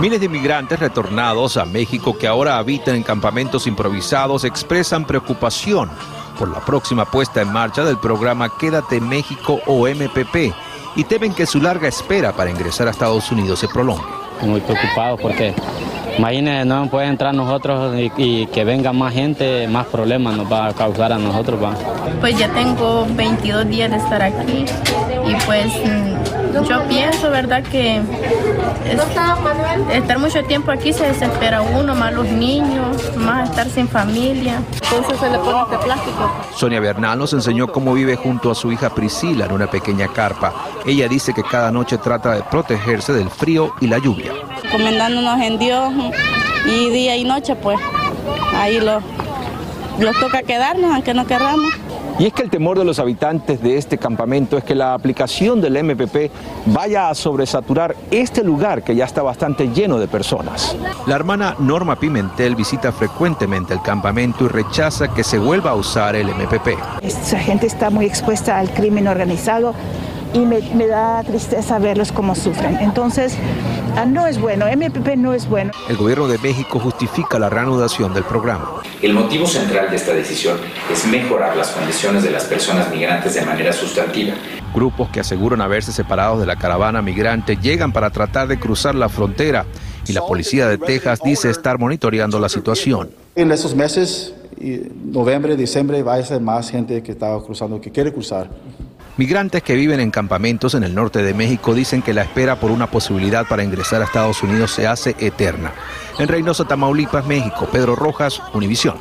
Miles 0.00 0.18
de 0.18 0.26
inmigrantes 0.26 0.80
retornados 0.80 1.56
a 1.56 1.64
México 1.64 2.18
que 2.18 2.26
ahora 2.26 2.58
habitan 2.58 2.96
en 2.96 3.02
campamentos 3.04 3.68
improvisados 3.68 4.44
expresan 4.44 5.06
preocupación 5.06 5.90
por 6.36 6.48
la 6.48 6.60
próxima 6.60 7.04
puesta 7.04 7.40
en 7.40 7.52
marcha 7.52 7.84
del 7.84 7.98
programa 7.98 8.48
Quédate 8.58 9.00
México 9.00 9.60
o 9.66 9.88
MPP 9.88 10.54
y 10.96 11.04
temen 11.04 11.34
que 11.34 11.46
su 11.46 11.60
larga 11.60 11.88
espera 11.88 12.32
para 12.32 12.50
ingresar 12.50 12.88
a 12.88 12.90
Estados 12.90 13.30
Unidos 13.32 13.58
se 13.58 13.68
prolongue. 13.68 14.04
Muy 14.42 14.60
preocupado 14.60 15.16
porque 15.16 15.54
imagínense, 16.18 16.64
no 16.64 16.88
puede 16.88 17.06
entrar 17.06 17.34
nosotros 17.34 17.94
y, 17.98 18.46
que 18.46 18.64
venga 18.64 18.92
más 18.92 19.14
gente, 19.14 19.66
más 19.68 19.86
problemas 19.86 20.36
nos 20.36 20.50
va 20.50 20.68
a 20.68 20.72
causar 20.74 21.12
a 21.12 21.18
nosotros. 21.18 21.58
Pues 22.20 22.38
ya 22.38 22.48
tengo 22.52 23.06
22 23.10 23.68
días 23.68 23.90
de 23.90 23.96
estar 23.96 24.22
aquí 24.22 24.64
y 25.26 25.34
pues 25.46 25.72
yo 26.64 26.88
pienso, 26.88 27.30
¿verdad? 27.30 27.62
Que 27.62 28.02
estar 29.92 30.18
mucho 30.18 30.42
tiempo 30.44 30.70
aquí 30.70 30.92
se 30.92 31.06
desespera 31.06 31.60
uno, 31.62 31.94
más 31.94 32.12
los 32.12 32.26
niños, 32.26 33.16
más 33.16 33.50
estar 33.50 33.68
sin 33.68 33.88
familia. 33.88 34.62
Entonces 34.72 35.18
se 35.18 35.30
le 35.30 35.38
pone 35.38 35.62
este 35.62 35.84
plástico. 35.84 36.32
Sonia 36.54 36.80
Bernal 36.80 37.18
nos 37.18 37.32
enseñó 37.32 37.68
cómo 37.68 37.94
vive 37.94 38.16
junto 38.16 38.50
a 38.50 38.54
su 38.54 38.72
hija 38.72 38.90
Priscila 38.90 39.46
en 39.46 39.52
una 39.52 39.66
pequeña 39.66 40.08
carpa. 40.08 40.52
Ella 40.84 41.08
dice 41.08 41.32
que 41.34 41.42
cada 41.42 41.70
noche 41.70 41.98
trata 41.98 42.32
de 42.32 42.42
protegerse 42.42 43.12
del 43.12 43.30
frío 43.30 43.74
y 43.80 43.86
la 43.86 43.98
lluvia. 43.98 44.32
Comendándonos 44.70 45.40
en 45.40 45.58
Dios 45.58 45.92
y 46.66 46.90
día 46.90 47.16
y 47.16 47.24
noche, 47.24 47.54
pues 47.56 47.78
ahí 48.54 48.80
los, 48.80 49.02
los 49.98 50.18
toca 50.18 50.42
quedarnos, 50.42 50.92
aunque 50.92 51.14
no 51.14 51.26
querramos. 51.26 51.72
Y 52.18 52.24
es 52.24 52.32
que 52.32 52.42
el 52.42 52.50
temor 52.50 52.78
de 52.78 52.84
los 52.84 52.98
habitantes 52.98 53.60
de 53.60 53.76
este 53.76 53.98
campamento 53.98 54.56
es 54.56 54.64
que 54.64 54.74
la 54.74 54.94
aplicación 54.94 55.60
del 55.60 55.82
MPP 55.84 56.30
vaya 56.66 57.10
a 57.10 57.14
sobresaturar 57.14 57.94
este 58.10 58.42
lugar 58.42 58.82
que 58.82 58.96
ya 58.96 59.04
está 59.04 59.22
bastante 59.22 59.68
lleno 59.68 59.98
de 59.98 60.08
personas. 60.08 60.74
La 61.06 61.14
hermana 61.14 61.54
Norma 61.58 61.96
Pimentel 61.96 62.56
visita 62.56 62.90
frecuentemente 62.90 63.74
el 63.74 63.82
campamento 63.82 64.46
y 64.46 64.48
rechaza 64.48 65.08
que 65.12 65.22
se 65.22 65.38
vuelva 65.38 65.72
a 65.72 65.74
usar 65.74 66.16
el 66.16 66.28
MPP. 66.28 66.68
Esta 67.02 67.38
gente 67.38 67.66
está 67.66 67.90
muy 67.90 68.06
expuesta 68.06 68.58
al 68.58 68.70
crimen 68.70 69.08
organizado 69.08 69.74
y 70.32 70.40
me, 70.40 70.86
da 70.86 71.22
tristeza 71.22 71.78
verlos 71.78 72.12
cómo 72.12 72.34
sufren. 72.34 72.76
Entonces, 72.78 73.36
ah, 73.96 74.04
no 74.04 74.26
es 74.26 74.40
bueno, 74.40 74.66
MPP 74.66 75.16
no 75.16 75.34
es 75.34 75.48
bueno. 75.48 75.72
El 75.88 75.96
gobierno 75.96 76.28
de 76.28 76.38
México 76.38 76.78
justifica 76.78 77.38
la 77.38 77.48
reanudación 77.48 78.14
del 78.14 78.24
programa. 78.24 78.82
El 79.02 79.14
motivo 79.14 79.46
central 79.46 79.90
de 79.90 79.96
esta 79.96 80.12
decisión 80.12 80.58
es 80.92 81.06
mejorar 81.06 81.56
las 81.56 81.68
condiciones 81.70 82.22
de 82.22 82.30
las 82.30 82.44
personas 82.44 82.90
migrantes 82.90 83.34
de 83.34 83.44
manera 83.44 83.72
sustantiva. 83.72 84.34
Grupos 84.74 85.08
que 85.10 85.20
aseguran 85.20 85.60
haberse 85.60 85.92
separado 85.92 86.38
de 86.38 86.46
la 86.46 86.56
caravana 86.56 87.02
migrante 87.02 87.56
llegan 87.56 87.92
para 87.92 88.10
tratar 88.10 88.48
de 88.48 88.58
cruzar 88.58 88.94
la 88.94 89.08
frontera 89.08 89.64
y 90.06 90.12
la 90.12 90.20
policía 90.20 90.68
de 90.68 90.78
Texas 90.78 91.20
dice 91.24 91.50
estar 91.50 91.78
monitoreando 91.78 92.38
la 92.38 92.48
situación. 92.48 93.10
En 93.34 93.50
esos 93.50 93.74
meses, 93.74 94.34
noviembre, 95.04 95.56
diciembre, 95.56 96.02
va 96.02 96.14
a 96.14 96.22
ser 96.22 96.40
más 96.40 96.70
gente 96.70 97.02
que 97.02 97.12
está 97.12 97.36
cruzando, 97.44 97.80
que 97.80 97.90
quiere 97.90 98.12
cruzar. 98.12 98.50
Migrantes 99.18 99.62
que 99.62 99.74
viven 99.74 100.00
en 100.00 100.10
campamentos 100.10 100.74
en 100.74 100.84
el 100.84 100.94
norte 100.94 101.22
de 101.22 101.32
México 101.32 101.72
dicen 101.72 102.02
que 102.02 102.12
la 102.12 102.22
espera 102.22 102.60
por 102.60 102.70
una 102.70 102.90
posibilidad 102.90 103.46
para 103.48 103.64
ingresar 103.64 104.02
a 104.02 104.04
Estados 104.04 104.42
Unidos 104.42 104.72
se 104.72 104.86
hace 104.86 105.16
eterna. 105.18 105.72
En 106.18 106.28
Reynosa, 106.28 106.66
Tamaulipas, 106.66 107.24
México, 107.24 107.66
Pedro 107.72 107.96
Rojas, 107.96 108.42
Univisión. 108.52 108.96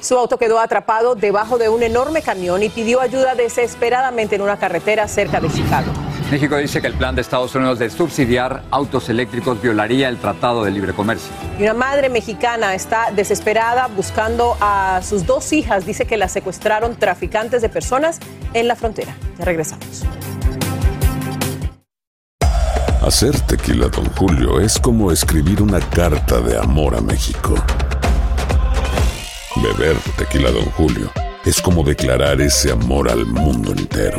Su 0.00 0.16
auto 0.16 0.38
quedó 0.38 0.58
atrapado 0.58 1.16
debajo 1.16 1.58
de 1.58 1.68
un 1.68 1.82
enorme 1.82 2.22
camión 2.22 2.62
y 2.62 2.70
pidió 2.70 3.02
ayuda 3.02 3.34
desesperadamente 3.34 4.36
en 4.36 4.42
una 4.42 4.56
carretera 4.56 5.06
cerca 5.06 5.38
de 5.38 5.50
Chicago. 5.50 5.92
México 6.30 6.58
dice 6.58 6.82
que 6.82 6.86
el 6.86 6.92
plan 6.92 7.14
de 7.14 7.22
Estados 7.22 7.54
Unidos 7.54 7.78
de 7.78 7.88
subsidiar 7.88 8.62
autos 8.70 9.08
eléctricos 9.08 9.62
violaría 9.62 10.10
el 10.10 10.18
Tratado 10.18 10.62
de 10.62 10.70
Libre 10.70 10.92
Comercio. 10.92 11.32
Y 11.58 11.62
una 11.62 11.72
madre 11.72 12.10
mexicana 12.10 12.74
está 12.74 13.10
desesperada 13.12 13.86
buscando 13.86 14.54
a 14.60 15.00
sus 15.02 15.24
dos 15.24 15.54
hijas. 15.54 15.86
Dice 15.86 16.04
que 16.06 16.18
las 16.18 16.30
secuestraron 16.32 16.96
traficantes 16.96 17.62
de 17.62 17.70
personas 17.70 18.20
en 18.52 18.68
la 18.68 18.76
frontera. 18.76 19.16
Ya 19.38 19.46
regresamos. 19.46 20.04
Hacer 23.00 23.40
tequila, 23.40 23.88
don 23.88 24.04
Julio, 24.10 24.60
es 24.60 24.78
como 24.78 25.10
escribir 25.10 25.62
una 25.62 25.80
carta 25.80 26.40
de 26.40 26.58
amor 26.58 26.94
a 26.94 27.00
México. 27.00 27.54
Beber 29.62 29.96
tequila, 30.18 30.50
don 30.50 30.66
Julio, 30.72 31.10
es 31.46 31.62
como 31.62 31.82
declarar 31.82 32.38
ese 32.42 32.70
amor 32.70 33.10
al 33.10 33.24
mundo 33.24 33.72
entero. 33.72 34.18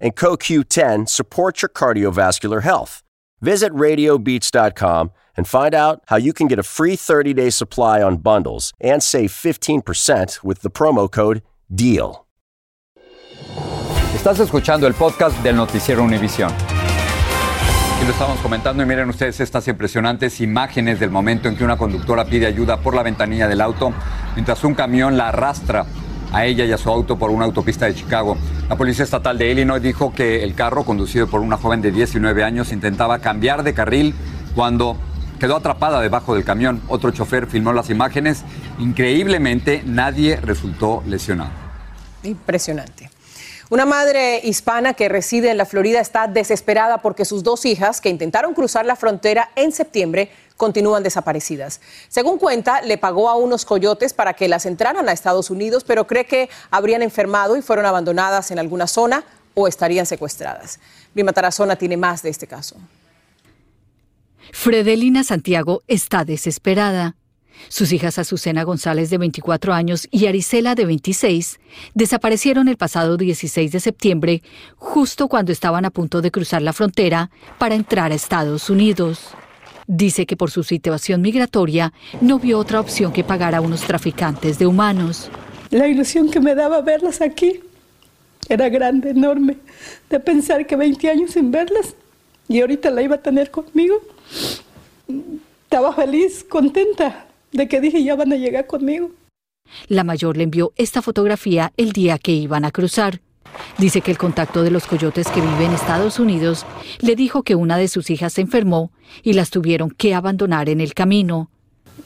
and 0.00 0.16
CoQ10 0.16 1.08
support 1.08 1.62
your 1.62 1.68
cardiovascular 1.68 2.62
health. 2.62 3.02
Visit 3.40 3.72
radiobeats.com 3.72 5.10
and 5.36 5.46
find 5.48 5.74
out 5.74 6.02
how 6.06 6.16
you 6.16 6.32
can 6.32 6.46
get 6.46 6.58
a 6.58 6.62
free 6.62 6.96
30 6.96 7.34
day 7.34 7.50
supply 7.50 8.02
on 8.02 8.18
bundles 8.18 8.72
and 8.80 9.02
save 9.02 9.30
15% 9.30 10.42
with 10.42 10.62
the 10.62 10.70
promo 10.70 11.10
code 11.10 11.42
Deal. 11.74 12.26
Estás 14.14 14.38
escuchando 14.40 14.86
el 14.86 14.94
podcast 14.94 15.36
del 15.42 15.56
noticiero 15.56 16.02
Univisión. 16.02 16.50
Y 18.00 18.04
lo 18.06 18.12
estamos 18.12 18.38
comentando 18.40 18.82
y 18.82 18.86
miren 18.86 19.08
ustedes 19.08 19.40
estas 19.40 19.66
impresionantes 19.68 20.40
imágenes 20.40 21.00
del 21.00 21.10
momento 21.10 21.48
en 21.48 21.56
que 21.56 21.64
una 21.64 21.76
conductora 21.76 22.24
pide 22.24 22.46
ayuda 22.46 22.78
por 22.78 22.94
la 22.94 23.02
ventanilla 23.02 23.48
del 23.48 23.60
auto 23.60 23.92
mientras 24.34 24.62
un 24.64 24.74
camión 24.74 25.16
la 25.16 25.28
arrastra 25.28 25.84
a 26.34 26.44
ella 26.44 26.64
y 26.64 26.72
a 26.72 26.78
su 26.78 26.90
auto 26.90 27.16
por 27.16 27.30
una 27.30 27.44
autopista 27.44 27.86
de 27.86 27.94
Chicago. 27.94 28.36
La 28.68 28.76
Policía 28.76 29.04
Estatal 29.04 29.38
de 29.38 29.52
Illinois 29.52 29.80
dijo 29.80 30.12
que 30.12 30.42
el 30.42 30.54
carro, 30.56 30.84
conducido 30.84 31.28
por 31.28 31.40
una 31.40 31.56
joven 31.56 31.80
de 31.80 31.92
19 31.92 32.42
años, 32.42 32.72
intentaba 32.72 33.20
cambiar 33.20 33.62
de 33.62 33.72
carril 33.72 34.14
cuando 34.56 34.96
quedó 35.38 35.56
atrapada 35.56 36.00
debajo 36.00 36.34
del 36.34 36.44
camión. 36.44 36.82
Otro 36.88 37.12
chofer 37.12 37.46
filmó 37.46 37.72
las 37.72 37.88
imágenes. 37.88 38.42
Increíblemente, 38.80 39.82
nadie 39.86 40.36
resultó 40.36 41.04
lesionado. 41.06 41.50
Impresionante. 42.24 43.10
Una 43.70 43.86
madre 43.86 44.40
hispana 44.42 44.94
que 44.94 45.08
reside 45.08 45.50
en 45.50 45.56
la 45.56 45.64
Florida 45.64 46.00
está 46.00 46.26
desesperada 46.26 46.98
porque 46.98 47.24
sus 47.24 47.42
dos 47.42 47.64
hijas, 47.64 48.00
que 48.00 48.10
intentaron 48.10 48.54
cruzar 48.54 48.84
la 48.84 48.96
frontera 48.96 49.50
en 49.56 49.72
septiembre, 49.72 50.30
continúan 50.56 51.02
desaparecidas. 51.02 51.80
Según 52.08 52.38
cuenta, 52.38 52.82
le 52.82 52.98
pagó 52.98 53.28
a 53.28 53.36
unos 53.36 53.64
coyotes 53.64 54.12
para 54.12 54.34
que 54.34 54.48
las 54.48 54.66
entraran 54.66 55.08
a 55.08 55.12
Estados 55.12 55.50
Unidos, 55.50 55.84
pero 55.84 56.06
cree 56.06 56.26
que 56.26 56.48
habrían 56.70 57.02
enfermado 57.02 57.56
y 57.56 57.62
fueron 57.62 57.86
abandonadas 57.86 58.50
en 58.50 58.58
alguna 58.58 58.86
zona 58.86 59.24
o 59.54 59.68
estarían 59.68 60.06
secuestradas. 60.06 60.80
Lima 61.14 61.32
Tarazona 61.32 61.76
tiene 61.76 61.96
más 61.96 62.22
de 62.22 62.30
este 62.30 62.46
caso. 62.46 62.76
Fredelina 64.52 65.24
Santiago 65.24 65.82
está 65.86 66.24
desesperada. 66.24 67.16
Sus 67.68 67.92
hijas 67.92 68.18
Azucena 68.18 68.64
González, 68.64 69.10
de 69.10 69.18
24 69.18 69.72
años, 69.72 70.08
y 70.10 70.26
Arisela, 70.26 70.74
de 70.74 70.86
26, 70.86 71.60
desaparecieron 71.94 72.68
el 72.68 72.76
pasado 72.76 73.16
16 73.16 73.70
de 73.70 73.80
septiembre, 73.80 74.42
justo 74.76 75.28
cuando 75.28 75.52
estaban 75.52 75.84
a 75.84 75.90
punto 75.90 76.20
de 76.20 76.32
cruzar 76.32 76.62
la 76.62 76.72
frontera 76.72 77.30
para 77.58 77.76
entrar 77.76 78.10
a 78.10 78.16
Estados 78.16 78.70
Unidos. 78.70 79.34
Dice 79.86 80.26
que 80.26 80.36
por 80.36 80.50
su 80.50 80.62
situación 80.62 81.20
migratoria 81.22 81.92
no 82.20 82.38
vio 82.38 82.58
otra 82.58 82.80
opción 82.80 83.12
que 83.12 83.24
pagar 83.24 83.54
a 83.54 83.60
unos 83.60 83.82
traficantes 83.82 84.58
de 84.58 84.66
humanos. 84.66 85.30
La 85.70 85.88
ilusión 85.88 86.30
que 86.30 86.40
me 86.40 86.54
daba 86.54 86.80
verlas 86.80 87.20
aquí 87.20 87.60
era 88.48 88.68
grande, 88.68 89.10
enorme, 89.10 89.56
de 90.10 90.20
pensar 90.20 90.66
que 90.66 90.76
20 90.76 91.10
años 91.10 91.32
sin 91.32 91.50
verlas 91.50 91.94
y 92.48 92.60
ahorita 92.60 92.90
la 92.90 93.02
iba 93.02 93.16
a 93.16 93.22
tener 93.22 93.50
conmigo. 93.50 94.00
Estaba 95.64 95.92
feliz, 95.92 96.44
contenta 96.48 97.26
de 97.52 97.68
que 97.68 97.80
dije 97.80 98.02
ya 98.02 98.16
van 98.16 98.32
a 98.32 98.36
llegar 98.36 98.66
conmigo. 98.66 99.10
La 99.88 100.04
mayor 100.04 100.36
le 100.36 100.44
envió 100.44 100.72
esta 100.76 101.02
fotografía 101.02 101.72
el 101.76 101.92
día 101.92 102.18
que 102.18 102.32
iban 102.32 102.64
a 102.64 102.70
cruzar. 102.70 103.20
Dice 103.78 104.00
que 104.00 104.10
el 104.10 104.18
contacto 104.18 104.62
de 104.62 104.70
los 104.70 104.86
coyotes 104.86 105.28
que 105.28 105.40
vive 105.40 105.64
en 105.64 105.72
Estados 105.72 106.18
Unidos 106.18 106.64
le 107.00 107.16
dijo 107.16 107.42
que 107.42 107.54
una 107.54 107.76
de 107.76 107.88
sus 107.88 108.10
hijas 108.10 108.32
se 108.32 108.40
enfermó 108.40 108.90
y 109.22 109.32
las 109.32 109.50
tuvieron 109.50 109.90
que 109.90 110.14
abandonar 110.14 110.68
en 110.68 110.80
el 110.80 110.94
camino. 110.94 111.50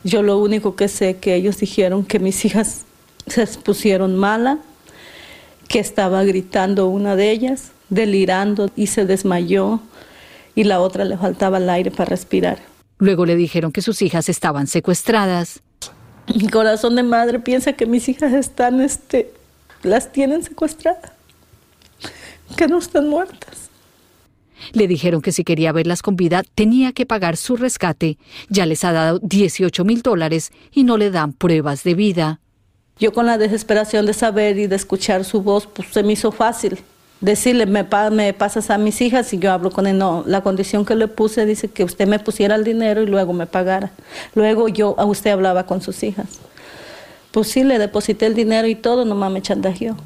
Yo 0.04 0.22
lo 0.22 0.38
único 0.38 0.76
que 0.76 0.88
sé 0.88 1.16
que 1.16 1.34
ellos 1.34 1.58
dijeron 1.58 2.04
que 2.04 2.18
mis 2.18 2.44
hijas 2.44 2.84
se 3.26 3.46
pusieron 3.46 4.16
mala, 4.16 4.58
que 5.68 5.78
estaba 5.78 6.24
gritando 6.24 6.88
una 6.88 7.16
de 7.16 7.30
ellas, 7.30 7.72
delirando 7.90 8.70
y 8.76 8.86
se 8.86 9.04
desmayó 9.04 9.80
y 10.54 10.64
la 10.64 10.80
otra 10.80 11.04
le 11.04 11.16
faltaba 11.16 11.58
el 11.58 11.70
aire 11.70 11.90
para 11.90 12.06
respirar. 12.06 12.58
Luego 12.98 13.26
le 13.26 13.36
dijeron 13.36 13.70
que 13.70 13.80
sus 13.80 14.02
hijas 14.02 14.28
estaban 14.28 14.66
secuestradas. 14.66 15.62
Mi 16.34 16.48
corazón 16.48 16.96
de 16.96 17.04
madre 17.04 17.38
piensa 17.38 17.74
que 17.74 17.86
mis 17.86 18.08
hijas 18.08 18.32
están, 18.32 18.80
este, 18.80 19.32
las 19.82 20.10
tienen 20.10 20.42
secuestradas, 20.42 21.12
que 22.56 22.68
no 22.68 22.78
están 22.78 23.08
muertas. 23.08 23.70
Le 24.72 24.88
dijeron 24.88 25.22
que 25.22 25.32
si 25.32 25.44
quería 25.44 25.72
verlas 25.72 26.02
con 26.02 26.16
vida 26.16 26.42
tenía 26.54 26.92
que 26.92 27.06
pagar 27.06 27.36
su 27.36 27.56
rescate. 27.56 28.18
Ya 28.48 28.66
les 28.66 28.84
ha 28.84 28.92
dado 28.92 29.18
18 29.20 29.84
mil 29.84 30.02
dólares 30.02 30.52
y 30.72 30.84
no 30.84 30.96
le 30.96 31.10
dan 31.10 31.32
pruebas 31.32 31.84
de 31.84 31.94
vida. 31.94 32.40
Yo 32.98 33.12
con 33.12 33.26
la 33.26 33.38
desesperación 33.38 34.06
de 34.06 34.12
saber 34.12 34.58
y 34.58 34.66
de 34.66 34.74
escuchar 34.74 35.24
su 35.24 35.42
voz, 35.42 35.66
pues 35.66 35.88
se 35.88 36.02
me 36.02 36.14
hizo 36.14 36.32
fácil 36.32 36.78
decirle, 37.20 37.66
me, 37.66 37.86
me 38.10 38.32
pasas 38.32 38.70
a 38.70 38.78
mis 38.78 39.00
hijas 39.00 39.32
y 39.32 39.38
yo 39.38 39.52
hablo 39.52 39.70
con 39.70 39.86
él. 39.86 39.98
No, 39.98 40.24
la 40.26 40.42
condición 40.42 40.84
que 40.84 40.94
le 40.94 41.08
puse 41.08 41.46
dice 41.46 41.68
que 41.68 41.84
usted 41.84 42.08
me 42.08 42.18
pusiera 42.18 42.56
el 42.56 42.64
dinero 42.64 43.02
y 43.02 43.06
luego 43.06 43.32
me 43.32 43.46
pagara. 43.46 43.92
Luego 44.34 44.68
yo, 44.68 44.94
a 44.98 45.04
usted 45.04 45.30
hablaba 45.30 45.66
con 45.66 45.80
sus 45.80 46.02
hijas. 46.02 46.26
Pues 47.30 47.48
sí, 47.48 47.62
le 47.62 47.78
deposité 47.78 48.26
el 48.26 48.34
dinero 48.34 48.66
y 48.66 48.74
todo, 48.74 49.04
nomás 49.04 49.30
me 49.30 49.42
chantajeó. 49.42 49.96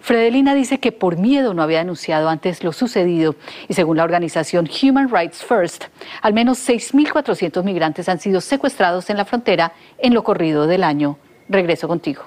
Fredelina 0.00 0.54
dice 0.54 0.78
que 0.78 0.92
por 0.92 1.18
miedo 1.18 1.54
no 1.54 1.62
había 1.62 1.78
denunciado 1.78 2.28
antes 2.28 2.62
lo 2.64 2.72
sucedido 2.72 3.36
y 3.68 3.74
según 3.74 3.96
la 3.96 4.04
organización 4.04 4.68
Human 4.82 5.08
Rights 5.10 5.44
First, 5.44 5.84
al 6.22 6.34
menos 6.34 6.58
6.400 6.68 7.62
migrantes 7.64 8.08
han 8.08 8.20
sido 8.20 8.40
secuestrados 8.40 9.10
en 9.10 9.16
la 9.16 9.24
frontera 9.24 9.72
en 9.98 10.14
lo 10.14 10.24
corrido 10.24 10.66
del 10.66 10.84
año. 10.84 11.18
Regreso 11.48 11.88
contigo. 11.88 12.22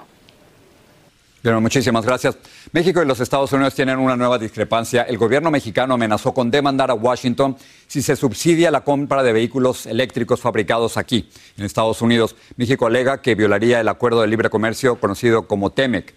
Bueno, 1.42 1.62
muchísimas 1.62 2.04
gracias. 2.04 2.36
México 2.70 3.02
y 3.02 3.06
los 3.06 3.18
Estados 3.18 3.50
Unidos 3.54 3.74
tienen 3.74 3.98
una 3.98 4.14
nueva 4.14 4.38
discrepancia. 4.38 5.04
El 5.04 5.16
gobierno 5.16 5.50
mexicano 5.50 5.94
amenazó 5.94 6.34
con 6.34 6.50
demandar 6.50 6.90
a 6.90 6.94
Washington 6.94 7.56
si 7.86 8.02
se 8.02 8.14
subsidia 8.14 8.70
la 8.70 8.82
compra 8.82 9.22
de 9.22 9.32
vehículos 9.32 9.86
eléctricos 9.86 10.42
fabricados 10.42 10.98
aquí, 10.98 11.30
en 11.56 11.64
Estados 11.64 12.02
Unidos. 12.02 12.36
México 12.56 12.86
alega 12.86 13.22
que 13.22 13.34
violaría 13.34 13.80
el 13.80 13.88
acuerdo 13.88 14.20
de 14.20 14.26
libre 14.26 14.50
comercio 14.50 15.00
conocido 15.00 15.48
como 15.48 15.70
TEMEC. 15.70 16.14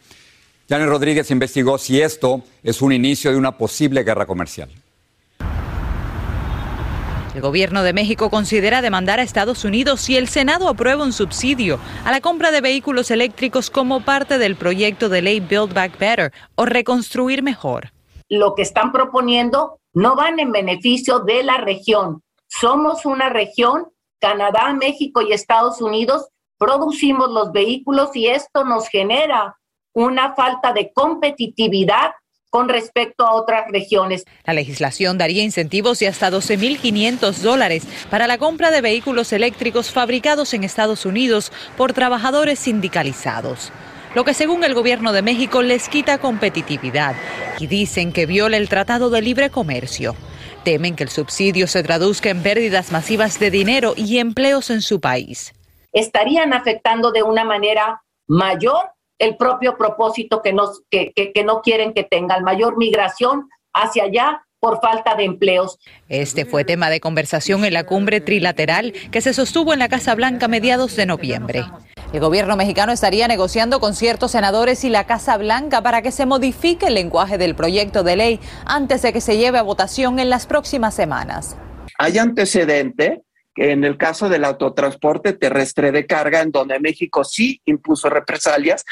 Janet 0.70 0.88
Rodríguez 0.88 1.30
investigó 1.32 1.78
si 1.78 2.02
esto 2.02 2.42
es 2.64 2.82
un 2.82 2.94
inicio 2.94 3.32
de 3.32 3.38
una 3.38 3.58
posible 3.58 4.04
guerra 4.04 4.26
comercial. 4.26 4.70
El 7.36 7.42
gobierno 7.42 7.82
de 7.82 7.94
México 7.94 8.30
considera 8.30 8.84
demandar 8.84 9.20
a 9.20 9.24
Estados 9.24 9.66
Unidos 9.66 10.02
si 10.02 10.16
el 10.16 10.28
Senado 10.28 10.70
aprueba 10.70 11.04
un 11.04 11.14
subsidio 11.14 11.80
a 12.06 12.12
la 12.12 12.22
compra 12.22 12.52
de 12.52 12.62
vehículos 12.62 13.10
eléctricos 13.10 13.72
como 13.72 14.02
parte 14.02 14.38
del 14.38 14.56
proyecto 14.56 15.10
de 15.10 15.24
ley 15.24 15.40
Build 15.40 15.74
Back 15.74 15.98
Better 15.98 16.32
o 16.56 16.66
Reconstruir 16.66 17.42
Mejor. 17.42 17.92
Lo 18.30 18.54
que 18.54 18.62
están 18.62 18.92
proponiendo 18.92 19.80
no 19.94 20.16
van 20.16 20.40
en 20.40 20.52
beneficio 20.52 21.20
de 21.20 21.44
la 21.44 21.58
región. 21.58 22.22
Somos 22.48 23.06
una 23.06 23.30
región, 23.30 23.88
Canadá, 24.20 24.72
México 24.74 25.22
y 25.24 25.34
Estados 25.34 25.82
Unidos 25.82 26.28
producimos 26.60 27.30
los 27.32 27.52
vehículos 27.52 28.16
y 28.16 28.28
esto 28.28 28.64
nos 28.64 28.88
genera 28.88 29.58
una 29.94 30.34
falta 30.36 30.74
de 30.74 30.92
competitividad 30.94 32.12
con 32.50 32.70
respecto 32.70 33.26
a 33.26 33.34
otras 33.34 33.66
regiones. 33.72 34.26
La 34.46 34.54
legislación 34.54 35.18
daría 35.18 35.42
incentivos 35.42 35.98
de 36.00 36.08
hasta 36.08 36.30
12.500 36.30 37.38
dólares 37.38 37.88
para 38.12 38.28
la 38.28 38.38
compra 38.38 38.70
de 38.70 38.82
vehículos 38.82 39.34
eléctricos 39.34 39.92
fabricados 39.92 40.54
en 40.54 40.64
Estados 40.64 41.06
Unidos 41.06 41.52
por 41.78 41.94
trabajadores 41.94 42.60
sindicalizados 42.60 43.72
lo 44.16 44.24
que 44.24 44.34
según 44.34 44.64
el 44.64 44.76
gobierno 44.76 45.12
de 45.12 45.22
México 45.22 45.62
les 45.62 45.90
quita 45.90 46.20
competitividad 46.20 47.16
y 47.60 47.68
dicen 47.68 48.14
que 48.14 48.26
viola 48.26 48.58
el 48.58 48.70
Tratado 48.70 49.10
de 49.10 49.22
Libre 49.22 49.50
Comercio. 49.50 50.16
Temen 50.64 50.96
que 50.96 51.04
el 51.04 51.10
subsidio 51.10 51.68
se 51.68 51.84
traduzca 51.84 52.30
en 52.30 52.44
pérdidas 52.44 52.92
masivas 52.92 53.40
de 53.40 53.50
dinero 53.50 53.94
y 53.98 54.20
empleos 54.20 54.70
en 54.70 54.82
su 54.82 55.02
país. 55.02 55.54
Estarían 55.92 56.54
afectando 56.54 57.12
de 57.12 57.24
una 57.24 57.44
manera 57.44 58.04
mayor 58.28 58.92
el 59.24 59.38
propio 59.38 59.78
propósito 59.78 60.42
que, 60.42 60.52
nos, 60.52 60.82
que, 60.90 61.14
que, 61.14 61.44
no 61.44 61.62
quieren 61.62 61.94
que 61.94 62.04
tenga, 62.04 62.40
mayor 62.42 62.78
migración 62.78 63.50
hacia 63.74 64.04
allá 64.04 64.46
por 64.60 64.82
falta 64.82 65.16
de 65.16 65.24
empleos. 65.24 65.80
Este 66.10 66.46
fue 66.46 66.66
tema 66.66 66.90
de 66.90 67.00
conversación 67.00 67.64
en 67.66 67.74
la 67.74 67.86
cumbre 67.86 68.22
trilateral 68.22 68.94
que 69.12 69.22
se 69.22 69.34
sostuvo 69.34 69.74
en 69.74 69.80
la 69.80 69.90
Casa 69.90 70.14
Blanca 70.16 70.46
a 70.46 70.50
mediados 70.50 70.96
de 70.96 71.06
noviembre. 71.06 71.66
El 72.12 72.20
gobierno 72.20 72.56
mexicano 72.56 72.92
estaría 72.92 73.28
negociando 73.28 73.80
con 73.80 73.96
ciertos 73.96 74.32
senadores 74.32 74.84
y 74.84 74.90
la 74.90 75.06
Casa 75.06 75.38
Blanca 75.38 75.82
para 75.82 76.02
que 76.02 76.12
se 76.12 76.26
modifique 76.26 76.88
el 76.88 76.94
lenguaje 76.94 77.38
del 77.38 77.56
proyecto 77.56 78.04
de 78.04 78.16
ley 78.16 78.40
antes 78.66 79.02
de 79.02 79.14
que 79.14 79.22
se 79.22 79.38
lleve 79.38 79.58
a 79.58 79.64
votación 79.64 80.20
en 80.20 80.30
las 80.30 80.46
próximas 80.48 80.94
semanas. 80.94 81.58
Hay 81.98 82.18
antecedente 82.18 83.24
que 83.56 83.72
en 83.72 83.84
el 83.84 83.98
caso 83.98 84.30
del 84.30 84.46
autotransporte 84.46 85.34
terrestre 85.34 85.92
de 85.92 86.06
carga, 86.06 86.42
en 86.42 86.52
donde 86.52 86.80
México 86.80 87.24
sí 87.24 87.62
impuso 87.66 88.10
represalias, 88.10 88.84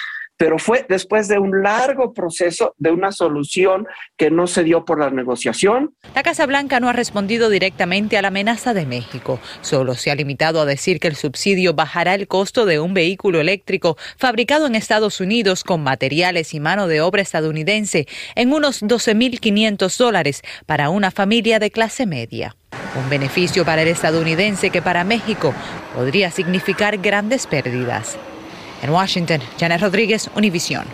pero 0.42 0.58
fue 0.58 0.88
después 0.90 1.28
de 1.28 1.38
un 1.38 1.62
largo 1.62 2.16
proceso 2.16 2.74
de 2.80 2.90
una 2.90 3.12
solución 3.12 3.86
que 4.18 4.32
no 4.32 4.48
se 4.48 4.64
dio 4.64 4.86
por 4.86 5.00
la 5.00 5.12
negociación. 5.12 5.94
La 6.16 6.24
Casa 6.24 6.48
Blanca 6.48 6.80
no 6.80 6.90
ha 6.90 6.94
respondido 6.94 7.52
directamente 7.52 8.18
a 8.18 8.24
la 8.24 8.30
amenaza 8.30 8.74
de 8.74 8.88
México, 8.88 9.40
solo 9.62 9.94
se 9.94 10.10
ha 10.10 10.16
limitado 10.16 10.60
a 10.60 10.66
decir 10.66 11.00
que 11.00 11.08
el 11.08 11.16
subsidio 11.16 11.76
bajará 11.76 12.16
el 12.16 12.28
costo 12.28 12.66
de 12.66 12.80
un 12.80 12.96
vehículo 12.96 13.40
eléctrico 13.40 13.98
fabricado 14.18 14.66
en 14.66 14.74
Estados 14.74 15.22
Unidos 15.22 15.64
con 15.64 15.84
materiales 15.84 16.56
y 16.56 16.60
mano 16.60 16.88
de 16.88 17.02
obra 17.02 17.22
estadounidense 17.22 18.08
en 18.34 18.52
unos 18.52 18.82
12.500 18.82 19.96
dólares 19.96 20.42
para 20.66 20.90
una 20.90 21.12
familia 21.12 21.60
de 21.60 21.70
clase 21.70 22.08
media. 22.08 22.56
Un 22.96 23.08
beneficio 23.12 23.64
para 23.64 23.84
el 23.84 23.90
estadounidense 23.90 24.72
que 24.72 24.82
para 24.82 25.04
México 25.04 25.54
podría 25.94 26.32
significar 26.32 26.98
grandes 26.98 27.46
pérdidas. 27.46 28.18
En 28.82 28.90
Washington, 28.90 29.40
Janet 29.60 29.82
Rodríguez, 29.82 30.30
Univisión. 30.36 30.86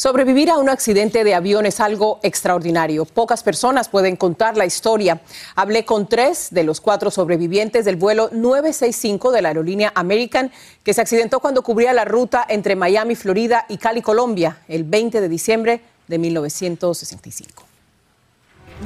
Sobrevivir 0.00 0.48
a 0.48 0.56
un 0.56 0.70
accidente 0.70 1.24
de 1.24 1.34
avión 1.34 1.66
es 1.66 1.78
algo 1.78 2.20
extraordinario. 2.22 3.04
Pocas 3.04 3.42
personas 3.42 3.90
pueden 3.90 4.16
contar 4.16 4.56
la 4.56 4.64
historia. 4.64 5.20
Hablé 5.54 5.84
con 5.84 6.08
tres 6.08 6.48
de 6.50 6.64
los 6.64 6.80
cuatro 6.80 7.10
sobrevivientes 7.10 7.84
del 7.84 7.96
vuelo 7.96 8.30
965 8.32 9.30
de 9.30 9.42
la 9.42 9.48
aerolínea 9.48 9.92
American, 9.94 10.50
que 10.82 10.94
se 10.94 11.02
accidentó 11.02 11.40
cuando 11.40 11.62
cubría 11.62 11.92
la 11.92 12.06
ruta 12.06 12.46
entre 12.48 12.76
Miami, 12.76 13.14
Florida 13.14 13.66
y 13.68 13.76
Cali, 13.76 14.00
Colombia, 14.00 14.56
el 14.68 14.84
20 14.84 15.20
de 15.20 15.28
diciembre 15.28 15.82
de 16.08 16.18
1965. 16.18 17.64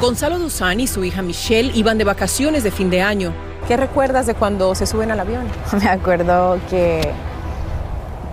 Gonzalo 0.00 0.40
Duzán 0.40 0.80
y 0.80 0.88
su 0.88 1.04
hija 1.04 1.22
Michelle 1.22 1.70
iban 1.76 1.96
de 1.96 2.02
vacaciones 2.02 2.64
de 2.64 2.72
fin 2.72 2.90
de 2.90 3.02
año. 3.02 3.33
¿Qué 3.68 3.76
recuerdas 3.76 4.26
de 4.26 4.35
cuando 4.35 4.74
se 4.74 4.87
suben 4.87 5.12
al 5.12 5.20
avión? 5.20 5.46
Me 5.80 5.88
acuerdo 5.88 6.59
que 6.68 7.09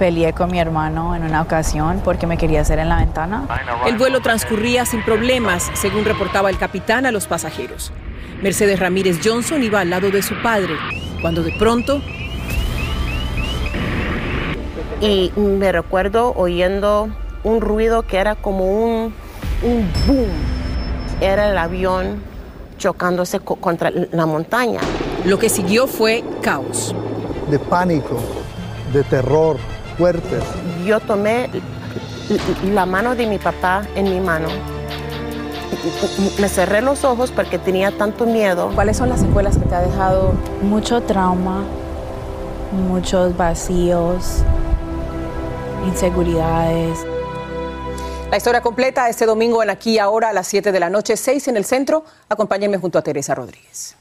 peleé 0.01 0.33
con 0.33 0.49
mi 0.49 0.59
hermano 0.59 1.15
en 1.15 1.21
una 1.21 1.43
ocasión 1.43 2.01
porque 2.03 2.25
me 2.25 2.35
quería 2.35 2.61
hacer 2.61 2.79
en 2.79 2.89
la 2.89 2.97
ventana. 2.97 3.45
El 3.85 3.99
vuelo 3.99 4.19
transcurría 4.19 4.83
sin 4.83 5.05
problemas, 5.05 5.69
según 5.75 6.05
reportaba 6.05 6.49
el 6.49 6.57
capitán 6.57 7.05
a 7.05 7.11
los 7.11 7.27
pasajeros. 7.27 7.93
Mercedes 8.41 8.79
Ramírez 8.79 9.19
Johnson 9.23 9.61
iba 9.61 9.81
al 9.81 9.91
lado 9.91 10.09
de 10.09 10.23
su 10.23 10.33
padre, 10.41 10.73
cuando 11.21 11.43
de 11.43 11.51
pronto... 11.51 12.01
Y 15.01 15.31
me 15.35 15.71
recuerdo 15.71 16.33
oyendo 16.35 17.09
un 17.43 17.61
ruido 17.61 18.01
que 18.01 18.17
era 18.17 18.33
como 18.33 18.65
un, 18.65 19.13
un 19.61 19.87
boom. 20.07 20.29
Era 21.21 21.51
el 21.51 21.57
avión 21.59 22.23
chocándose 22.79 23.39
contra 23.39 23.91
la 23.91 24.25
montaña. 24.25 24.79
Lo 25.25 25.37
que 25.37 25.47
siguió 25.47 25.85
fue 25.85 26.23
caos. 26.41 26.95
De 27.51 27.59
pánico, 27.59 28.19
de 28.93 29.03
terror, 29.03 29.57
yo 30.85 30.99
tomé 30.99 31.49
la 32.73 32.85
mano 32.85 33.15
de 33.15 33.27
mi 33.27 33.37
papá 33.37 33.83
en 33.95 34.05
mi 34.05 34.19
mano. 34.19 34.49
Me 36.39 36.49
cerré 36.49 36.81
los 36.81 37.03
ojos 37.03 37.31
porque 37.31 37.59
tenía 37.59 37.91
tanto 37.91 38.25
miedo. 38.25 38.71
¿Cuáles 38.73 38.97
son 38.97 39.09
las 39.09 39.19
secuelas 39.19 39.57
que 39.57 39.65
te 39.65 39.75
ha 39.75 39.81
dejado? 39.81 40.33
Mucho 40.63 41.01
trauma, 41.01 41.63
muchos 42.71 43.37
vacíos, 43.37 44.43
inseguridades. 45.85 46.99
La 48.31 48.37
historia 48.37 48.61
completa 48.61 49.07
este 49.09 49.25
domingo 49.25 49.61
en 49.61 49.69
Aquí 49.69 49.99
Ahora 49.99 50.29
a 50.29 50.33
las 50.33 50.47
7 50.47 50.71
de 50.71 50.79
la 50.79 50.89
noche, 50.89 51.17
6 51.17 51.49
en 51.49 51.57
el 51.57 51.65
centro. 51.65 52.05
Acompáñenme 52.29 52.77
junto 52.77 52.97
a 52.97 53.01
Teresa 53.03 53.35
Rodríguez. 53.35 53.95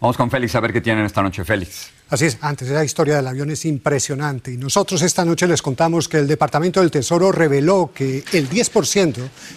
Vamos 0.00 0.16
con 0.16 0.30
Félix 0.30 0.54
a 0.54 0.60
ver 0.60 0.72
qué 0.72 0.80
tienen 0.80 1.04
esta 1.04 1.22
noche, 1.22 1.44
Félix. 1.44 1.90
Así 2.12 2.26
es, 2.26 2.36
antes 2.42 2.68
la 2.68 2.84
historia 2.84 3.16
del 3.16 3.26
avión 3.26 3.50
es 3.52 3.64
impresionante 3.64 4.52
y 4.52 4.58
nosotros 4.58 5.00
esta 5.00 5.24
noche 5.24 5.46
les 5.46 5.62
contamos 5.62 6.10
que 6.10 6.18
el 6.18 6.28
Departamento 6.28 6.80
del 6.80 6.90
Tesoro 6.90 7.32
reveló 7.32 7.90
que 7.94 8.22
el 8.34 8.50
10% 8.50 9.14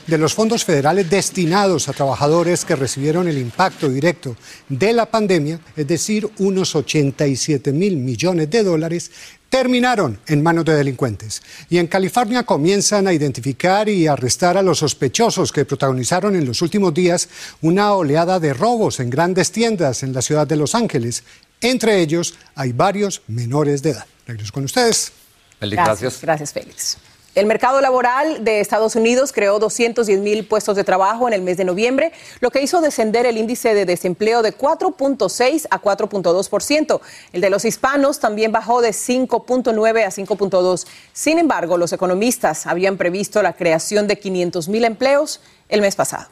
de 0.08 0.18
los 0.18 0.34
fondos 0.34 0.64
federales 0.64 1.10
destinados 1.10 1.90
a 1.90 1.92
trabajadores 1.92 2.64
que 2.64 2.78
recibieron 2.78 3.28
el 3.28 3.40
impacto 3.40 3.90
directo 3.90 4.38
de 4.70 4.94
la 4.94 5.06
pandemia, 5.06 5.60
es 5.76 5.86
decir, 5.86 6.30
unos 6.38 6.78
87 6.78 7.74
mil 7.74 7.98
millones 7.98 8.50
de 8.50 8.64
dólares, 8.64 9.12
terminaron 9.50 10.20
en 10.28 10.44
manos 10.44 10.66
de 10.66 10.76
delincuentes. 10.76 11.42
Y 11.70 11.78
en 11.78 11.88
California 11.88 12.44
comienzan 12.44 13.08
a 13.08 13.14
identificar 13.14 13.88
y 13.88 14.08
arrestar 14.08 14.58
a 14.58 14.62
los 14.62 14.80
sospechosos 14.80 15.52
que 15.52 15.66
protagonizaron 15.66 16.36
en 16.36 16.46
los 16.46 16.62
últimos 16.62 16.94
días 16.94 17.30
una 17.62 17.94
oleada 17.94 18.40
de 18.40 18.54
robos 18.54 19.00
en 19.00 19.10
grandes 19.10 19.52
tiendas 19.52 20.04
en 20.04 20.14
la 20.14 20.22
ciudad 20.22 20.48
de 20.48 20.58
Los 20.58 20.76
Ángeles. 20.76 21.24
Entre 21.66 22.00
ellos 22.00 22.36
hay 22.54 22.74
varios 22.74 23.24
menores 23.28 23.82
de 23.82 23.92
edad. 23.92 24.06
Regreso 24.28 24.54
con 24.54 24.66
ustedes. 24.66 25.12
Félix, 25.60 25.84
gracias. 25.84 26.22
Gracias, 26.22 26.54
Félix. 26.54 26.98
El 27.34 27.48
mercado 27.48 27.82
laboral 27.82 28.44
de 28.44 28.60
Estados 28.62 28.96
Unidos 28.96 29.34
creó 29.34 29.58
210 29.58 30.20
mil 30.20 30.46
puestos 30.46 30.76
de 30.76 30.84
trabajo 30.84 31.28
en 31.28 31.34
el 31.34 31.42
mes 31.42 31.58
de 31.58 31.66
noviembre, 31.66 32.14
lo 32.40 32.52
que 32.52 32.62
hizo 32.62 32.82
descender 32.82 33.26
el 33.26 33.38
índice 33.38 33.74
de 33.74 33.86
desempleo 33.86 34.44
de 34.44 34.56
4.6 34.56 35.66
a 35.72 35.82
4.2%. 35.82 37.02
El 37.34 37.42
de 37.42 37.50
los 37.50 37.66
hispanos 37.66 38.20
también 38.20 38.52
bajó 38.52 38.82
de 38.82 38.92
5.9 38.92 40.06
a 40.06 40.12
5.2. 40.12 40.88
Sin 41.14 41.40
embargo, 41.40 41.78
los 41.78 41.92
economistas 41.92 42.68
habían 42.68 42.96
previsto 42.96 43.42
la 43.42 43.54
creación 43.54 44.08
de 44.08 44.20
500 44.20 44.70
mil 44.70 44.86
empleos 44.86 45.42
el 45.68 45.82
mes 45.82 45.96
pasado. 45.96 46.28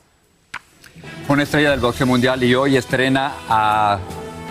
Una 1.28 1.41
estrella 1.41 1.72
del 1.72 1.80
boxeo 1.80 2.06
mundial 2.06 2.43
y 2.43 2.54
hoy 2.54 2.78
estrena 2.78 3.34
a 3.50 4.00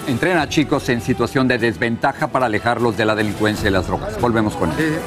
entrena 0.07 0.43
a 0.43 0.49
chicos 0.49 0.89
en 0.89 1.01
situación 1.01 1.49
de 1.49 1.59
desventaja 1.59 2.29
para 2.29 2.47
alejarlos 2.47 2.97
de 2.97 3.05
la 3.05 3.15
delincuencia 3.15 3.69
y 3.69 3.73
las 3.73 3.87
drogas. 3.87 4.21
Volvemos 4.21 4.55
con 4.55 4.71
él. 4.73 4.99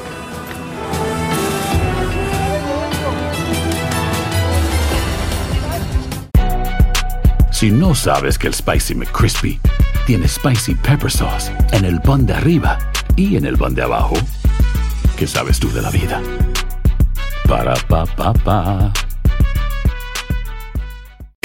Si 7.50 7.70
no 7.70 7.94
sabes 7.94 8.36
que 8.38 8.48
el 8.48 8.54
Spicy 8.54 8.94
McCrispy 8.94 9.58
tiene 10.06 10.28
Spicy 10.28 10.74
Pepper 10.74 11.10
Sauce 11.10 11.50
en 11.72 11.86
el 11.86 12.02
pan 12.02 12.26
de 12.26 12.34
arriba 12.34 12.78
y 13.16 13.36
en 13.36 13.46
el 13.46 13.56
pan 13.56 13.74
de 13.74 13.82
abajo, 13.82 14.14
¿qué 15.16 15.26
sabes 15.26 15.58
tú 15.58 15.72
de 15.72 15.80
la 15.80 15.90
vida? 15.90 16.20
Para, 17.48 17.74
pa, 17.88 18.04
pa, 18.04 18.34
pa. 18.34 18.92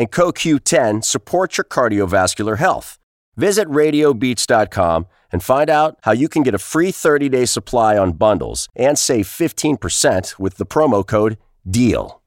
and 0.00 0.10
CoQ10 0.10 1.04
support 1.04 1.58
your 1.58 1.64
cardiovascular 1.64 2.56
health. 2.56 2.96
Visit 3.36 3.68
radiobeats.com 3.68 5.06
and 5.30 5.42
find 5.42 5.68
out 5.68 5.98
how 6.02 6.12
you 6.12 6.28
can 6.28 6.42
get 6.42 6.54
a 6.54 6.58
free 6.58 6.90
30 6.90 7.28
day 7.28 7.44
supply 7.44 7.98
on 7.98 8.12
bundles 8.12 8.68
and 8.74 8.98
save 8.98 9.26
15% 9.26 10.38
with 10.38 10.56
the 10.56 10.66
promo 10.66 11.06
code 11.06 11.36
DEAL. 11.70 12.20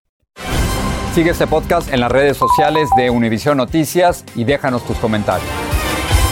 Sigue 1.13 1.29
este 1.29 1.47
podcast 1.47 1.91
en 1.91 1.99
las 1.99 2.11
redes 2.11 2.37
sociales 2.37 2.89
de 2.95 3.09
Univision 3.09 3.57
Noticias 3.57 4.23
y 4.35 4.45
déjanos 4.45 4.85
tus 4.85 4.97
comentarios. 4.97 5.72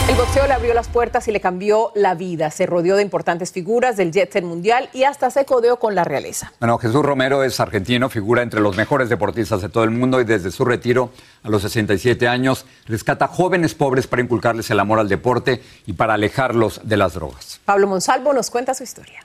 El 0.08 0.16
boxeo 0.16 0.46
le 0.46 0.52
abrió 0.52 0.74
las 0.74 0.88
puertas 0.88 1.28
y 1.28 1.32
le 1.32 1.40
cambió 1.40 1.92
la 1.94 2.14
vida. 2.14 2.50
Se 2.50 2.66
rodeó 2.66 2.96
de 2.96 3.02
importantes 3.02 3.52
figuras 3.52 3.96
del 3.96 4.10
jet 4.10 4.32
set 4.32 4.44
mundial 4.44 4.90
y 4.92 5.04
hasta 5.04 5.30
se 5.30 5.44
codeó 5.44 5.78
con 5.78 5.94
la 5.94 6.04
realeza. 6.04 6.52
Bueno, 6.58 6.76
Jesús 6.78 7.02
Romero 7.02 7.44
es 7.44 7.60
argentino, 7.60 8.10
figura 8.10 8.42
entre 8.42 8.60
los 8.60 8.76
mejores 8.76 9.08
deportistas 9.08 9.62
de 9.62 9.68
todo 9.68 9.84
el 9.84 9.90
mundo 9.90 10.20
y 10.20 10.24
desde 10.24 10.50
su 10.50 10.64
retiro 10.64 11.10
a 11.44 11.50
los 11.50 11.62
67 11.62 12.26
años 12.26 12.66
rescata 12.86 13.28
jóvenes 13.28 13.74
pobres 13.74 14.06
para 14.06 14.22
inculcarles 14.22 14.70
el 14.70 14.80
amor 14.80 14.98
al 14.98 15.08
deporte 15.08 15.62
y 15.86 15.92
para 15.92 16.14
alejarlos 16.14 16.80
de 16.82 16.96
las 16.96 17.14
drogas. 17.14 17.60
Pablo 17.64 17.86
Monsalvo 17.86 18.32
nos 18.32 18.50
cuenta 18.50 18.74
su 18.74 18.82
historia. 18.82 19.20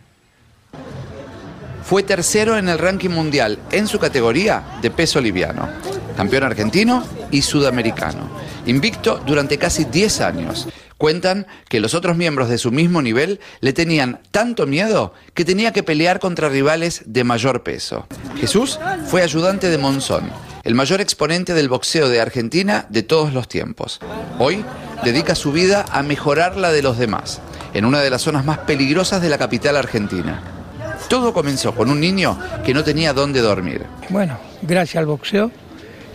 Fue 1.87 2.03
tercero 2.03 2.57
en 2.57 2.67
el 2.67 2.79
ranking 2.79 3.11
mundial 3.11 3.59
en 3.71 3.87
su 3.87 3.97
categoría 3.97 4.77
de 4.81 4.91
peso 4.91 5.21
liviano, 5.21 5.69
campeón 6.17 6.43
argentino 6.43 7.01
y 7.31 7.43
sudamericano, 7.43 8.29
invicto 8.65 9.21
durante 9.25 9.57
casi 9.57 9.85
10 9.85 10.19
años. 10.19 10.67
Cuentan 10.97 11.47
que 11.69 11.79
los 11.79 11.93
otros 11.93 12.17
miembros 12.17 12.49
de 12.49 12.57
su 12.57 12.73
mismo 12.73 13.01
nivel 13.01 13.39
le 13.61 13.71
tenían 13.71 14.19
tanto 14.31 14.67
miedo 14.67 15.13
que 15.33 15.45
tenía 15.45 15.71
que 15.71 15.81
pelear 15.81 16.19
contra 16.19 16.49
rivales 16.49 17.03
de 17.05 17.23
mayor 17.23 17.63
peso. 17.63 18.05
Jesús 18.37 18.81
fue 19.07 19.21
ayudante 19.21 19.69
de 19.69 19.77
Monzón, 19.77 20.29
el 20.65 20.75
mayor 20.75 20.99
exponente 20.99 21.53
del 21.53 21.69
boxeo 21.69 22.09
de 22.09 22.19
Argentina 22.19 22.85
de 22.89 23.03
todos 23.03 23.31
los 23.31 23.47
tiempos. 23.47 24.01
Hoy 24.39 24.65
dedica 25.05 25.35
su 25.35 25.53
vida 25.53 25.85
a 25.89 26.03
mejorar 26.03 26.57
la 26.57 26.73
de 26.73 26.81
los 26.81 26.97
demás, 26.97 27.39
en 27.73 27.85
una 27.85 28.01
de 28.01 28.09
las 28.09 28.23
zonas 28.23 28.43
más 28.43 28.57
peligrosas 28.57 29.21
de 29.21 29.29
la 29.29 29.37
capital 29.37 29.77
argentina. 29.77 30.56
Todo 31.07 31.33
comenzó 31.33 31.73
con 31.73 31.89
un 31.89 31.99
niño 31.99 32.37
que 32.65 32.73
no 32.73 32.83
tenía 32.83 33.13
dónde 33.13 33.41
dormir. 33.41 33.85
Bueno, 34.09 34.37
gracias 34.61 34.97
al 34.97 35.05
boxeo 35.05 35.51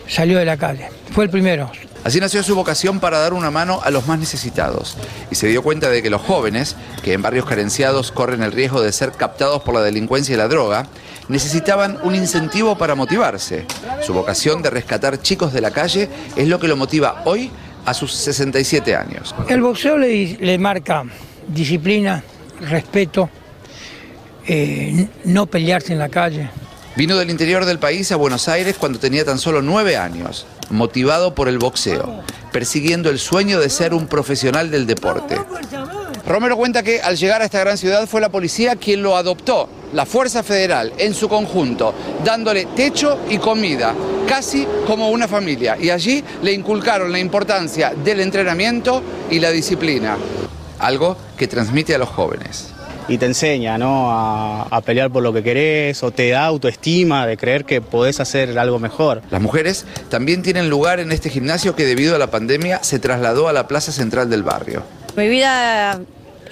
salió 0.07 0.37
de 0.37 0.45
la 0.45 0.57
calle. 0.57 0.89
Fue 1.11 1.23
el 1.23 1.29
primero. 1.29 1.71
Así 2.03 2.19
nació 2.19 2.43
su 2.43 2.53
vocación 2.53 2.99
para 2.99 3.19
dar 3.19 3.33
una 3.33 3.49
mano 3.49 3.79
a 3.81 3.89
los 3.89 4.07
más 4.07 4.19
necesitados 4.19 4.97
y 5.31 5.35
se 5.35 5.47
dio 5.47 5.63
cuenta 5.63 5.89
de 5.89 6.03
que 6.03 6.09
los 6.09 6.21
jóvenes, 6.21 6.75
que 7.01 7.13
en 7.13 7.21
barrios 7.21 7.45
carenciados 7.45 8.11
corren 8.11 8.43
el 8.43 8.51
riesgo 8.51 8.81
de 8.81 8.91
ser 8.91 9.13
captados 9.13 9.63
por 9.63 9.73
la 9.73 9.81
delincuencia 9.81 10.33
y 10.33 10.37
la 10.37 10.49
droga, 10.49 10.87
necesitaban 11.29 11.97
un 12.03 12.13
incentivo 12.13 12.77
para 12.77 12.95
motivarse. 12.95 13.65
Su 14.01 14.13
vocación 14.13 14.61
de 14.61 14.69
rescatar 14.69 15.21
chicos 15.21 15.53
de 15.53 15.61
la 15.61 15.71
calle 15.71 16.09
es 16.35 16.47
lo 16.49 16.59
que 16.59 16.67
lo 16.67 16.75
motiva 16.75 17.21
hoy 17.23 17.49
a 17.85 17.93
sus 17.93 18.13
67 18.13 18.95
años. 18.95 19.33
El 19.47 19.61
boxeo 19.61 19.97
le, 19.97 20.37
le 20.39 20.57
marca 20.57 21.05
disciplina, 21.47 22.21
respeto, 22.59 23.29
eh, 24.47 25.07
no 25.25 25.45
pelearse 25.45 25.93
en 25.93 25.99
la 25.99 26.09
calle, 26.09 26.49
Vino 26.95 27.17
del 27.17 27.31
interior 27.31 27.65
del 27.65 27.79
país 27.79 28.11
a 28.11 28.17
Buenos 28.17 28.47
Aires 28.47 28.75
cuando 28.77 28.99
tenía 28.99 29.25
tan 29.25 29.39
solo 29.39 29.63
nueve 29.63 29.97
años, 29.97 30.45
motivado 30.69 31.33
por 31.33 31.47
el 31.47 31.57
boxeo, 31.57 32.21
persiguiendo 32.51 33.09
el 33.09 33.17
sueño 33.17 33.59
de 33.59 33.71
ser 33.71 33.95
un 33.95 34.05
profesional 34.05 34.69
del 34.69 34.85
deporte. 34.85 35.39
Romero 36.27 36.55
cuenta 36.55 36.83
que 36.83 37.01
al 37.01 37.17
llegar 37.17 37.41
a 37.41 37.45
esta 37.45 37.61
gran 37.61 37.79
ciudad 37.79 38.07
fue 38.07 38.21
la 38.21 38.29
policía 38.29 38.75
quien 38.75 39.01
lo 39.01 39.17
adoptó, 39.17 39.67
la 39.91 40.05
Fuerza 40.05 40.43
Federal 40.43 40.93
en 40.99 41.15
su 41.15 41.27
conjunto, 41.27 41.95
dándole 42.23 42.67
techo 42.75 43.21
y 43.27 43.39
comida, 43.39 43.95
casi 44.27 44.67
como 44.85 45.09
una 45.09 45.27
familia. 45.27 45.75
Y 45.79 45.89
allí 45.89 46.23
le 46.43 46.53
inculcaron 46.53 47.11
la 47.11 47.17
importancia 47.17 47.91
del 48.03 48.19
entrenamiento 48.19 49.01
y 49.31 49.39
la 49.39 49.49
disciplina, 49.49 50.15
algo 50.77 51.17
que 51.35 51.47
transmite 51.47 51.95
a 51.95 51.97
los 51.97 52.09
jóvenes 52.09 52.72
y 53.07 53.17
te 53.17 53.25
enseña 53.25 53.77
¿no? 53.77 54.11
a, 54.11 54.63
a, 54.63 54.81
pelear 54.81 55.11
por 55.11 55.23
lo 55.23 55.33
que 55.33 55.43
querés 55.43 56.03
o 56.03 56.11
te 56.11 56.29
da 56.29 56.45
autoestima 56.45 57.27
de 57.27 57.37
creer 57.37 57.65
que 57.65 57.81
podés 57.81 58.19
hacer 58.19 58.57
algo 58.57 58.79
mejor. 58.79 59.21
Las 59.29 59.41
mujeres 59.41 59.85
también 60.09 60.41
tienen 60.41 60.69
lugar 60.69 60.99
en 60.99 61.11
este 61.11 61.29
gimnasio 61.29 61.75
que 61.75 61.85
debido 61.85 62.15
a 62.15 62.19
la 62.19 62.27
pandemia 62.27 62.83
se 62.83 62.99
trasladó 62.99 63.47
a 63.47 63.53
la 63.53 63.67
plaza 63.67 63.91
central 63.91 64.29
del 64.29 64.43
barrio. 64.43 64.83
Mi 65.15 65.27
vida 65.27 65.99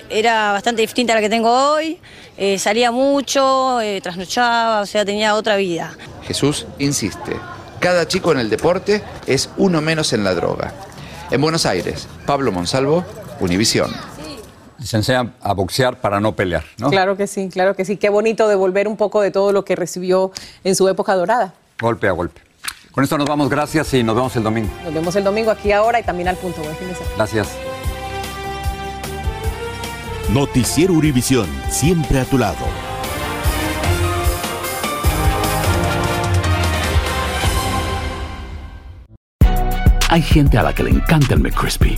era 0.09 0.51
bastante 0.51 0.81
distinta 0.81 1.13
a 1.13 1.15
la 1.15 1.21
que 1.21 1.29
tengo 1.29 1.49
hoy, 1.49 1.99
eh, 2.37 2.59
salía 2.59 2.91
mucho, 2.91 3.81
eh, 3.81 4.01
trasnochaba, 4.01 4.81
o 4.81 4.85
sea, 4.85 5.05
tenía 5.05 5.35
otra 5.35 5.55
vida. 5.55 5.95
Jesús 6.23 6.65
insiste, 6.79 7.35
cada 7.79 8.07
chico 8.07 8.31
en 8.31 8.39
el 8.39 8.49
deporte 8.49 9.01
es 9.25 9.49
uno 9.57 9.81
menos 9.81 10.13
en 10.13 10.23
la 10.23 10.35
droga. 10.35 10.73
En 11.31 11.39
Buenos 11.41 11.65
Aires, 11.65 12.07
Pablo 12.25 12.51
Monsalvo, 12.51 13.05
Univisión 13.39 13.91
se 14.83 14.97
enseña 14.97 15.33
a 15.41 15.53
boxear 15.53 15.99
para 15.99 16.19
no 16.19 16.35
pelear, 16.35 16.63
¿no? 16.77 16.89
Claro 16.89 17.17
que 17.17 17.27
sí, 17.27 17.49
claro 17.49 17.75
que 17.75 17.85
sí. 17.85 17.97
Qué 17.97 18.09
bonito 18.09 18.47
devolver 18.47 18.87
un 18.87 18.97
poco 18.97 19.21
de 19.21 19.31
todo 19.31 19.51
lo 19.51 19.63
que 19.63 19.75
recibió 19.75 20.31
en 20.63 20.75
su 20.75 20.87
época 20.89 21.15
dorada. 21.15 21.53
Golpe 21.79 22.07
a 22.07 22.11
golpe. 22.11 22.41
Con 22.91 23.03
esto 23.03 23.17
nos 23.17 23.27
vamos, 23.27 23.49
gracias 23.49 23.93
y 23.93 24.03
nos 24.03 24.15
vemos 24.15 24.35
el 24.35 24.43
domingo. 24.43 24.69
Nos 24.83 24.93
vemos 24.93 25.15
el 25.15 25.23
domingo 25.23 25.51
aquí 25.51 25.71
ahora 25.71 25.99
y 25.99 26.03
también 26.03 26.27
al 26.27 26.35
punto. 26.35 26.61
Buen 26.61 26.75
fin 26.75 26.89
de 26.89 26.95
semana. 26.95 27.15
Gracias. 27.15 27.49
Noticiero 30.29 30.93
Univisión, 30.93 31.47
siempre 31.69 32.19
a 32.19 32.25
tu 32.25 32.37
lado. 32.37 32.65
Hay 40.09 40.21
gente 40.21 40.57
a 40.57 40.63
la 40.63 40.75
que 40.75 40.83
le 40.83 40.89
encanta 40.89 41.33
el 41.33 41.39
McCrispy 41.39 41.97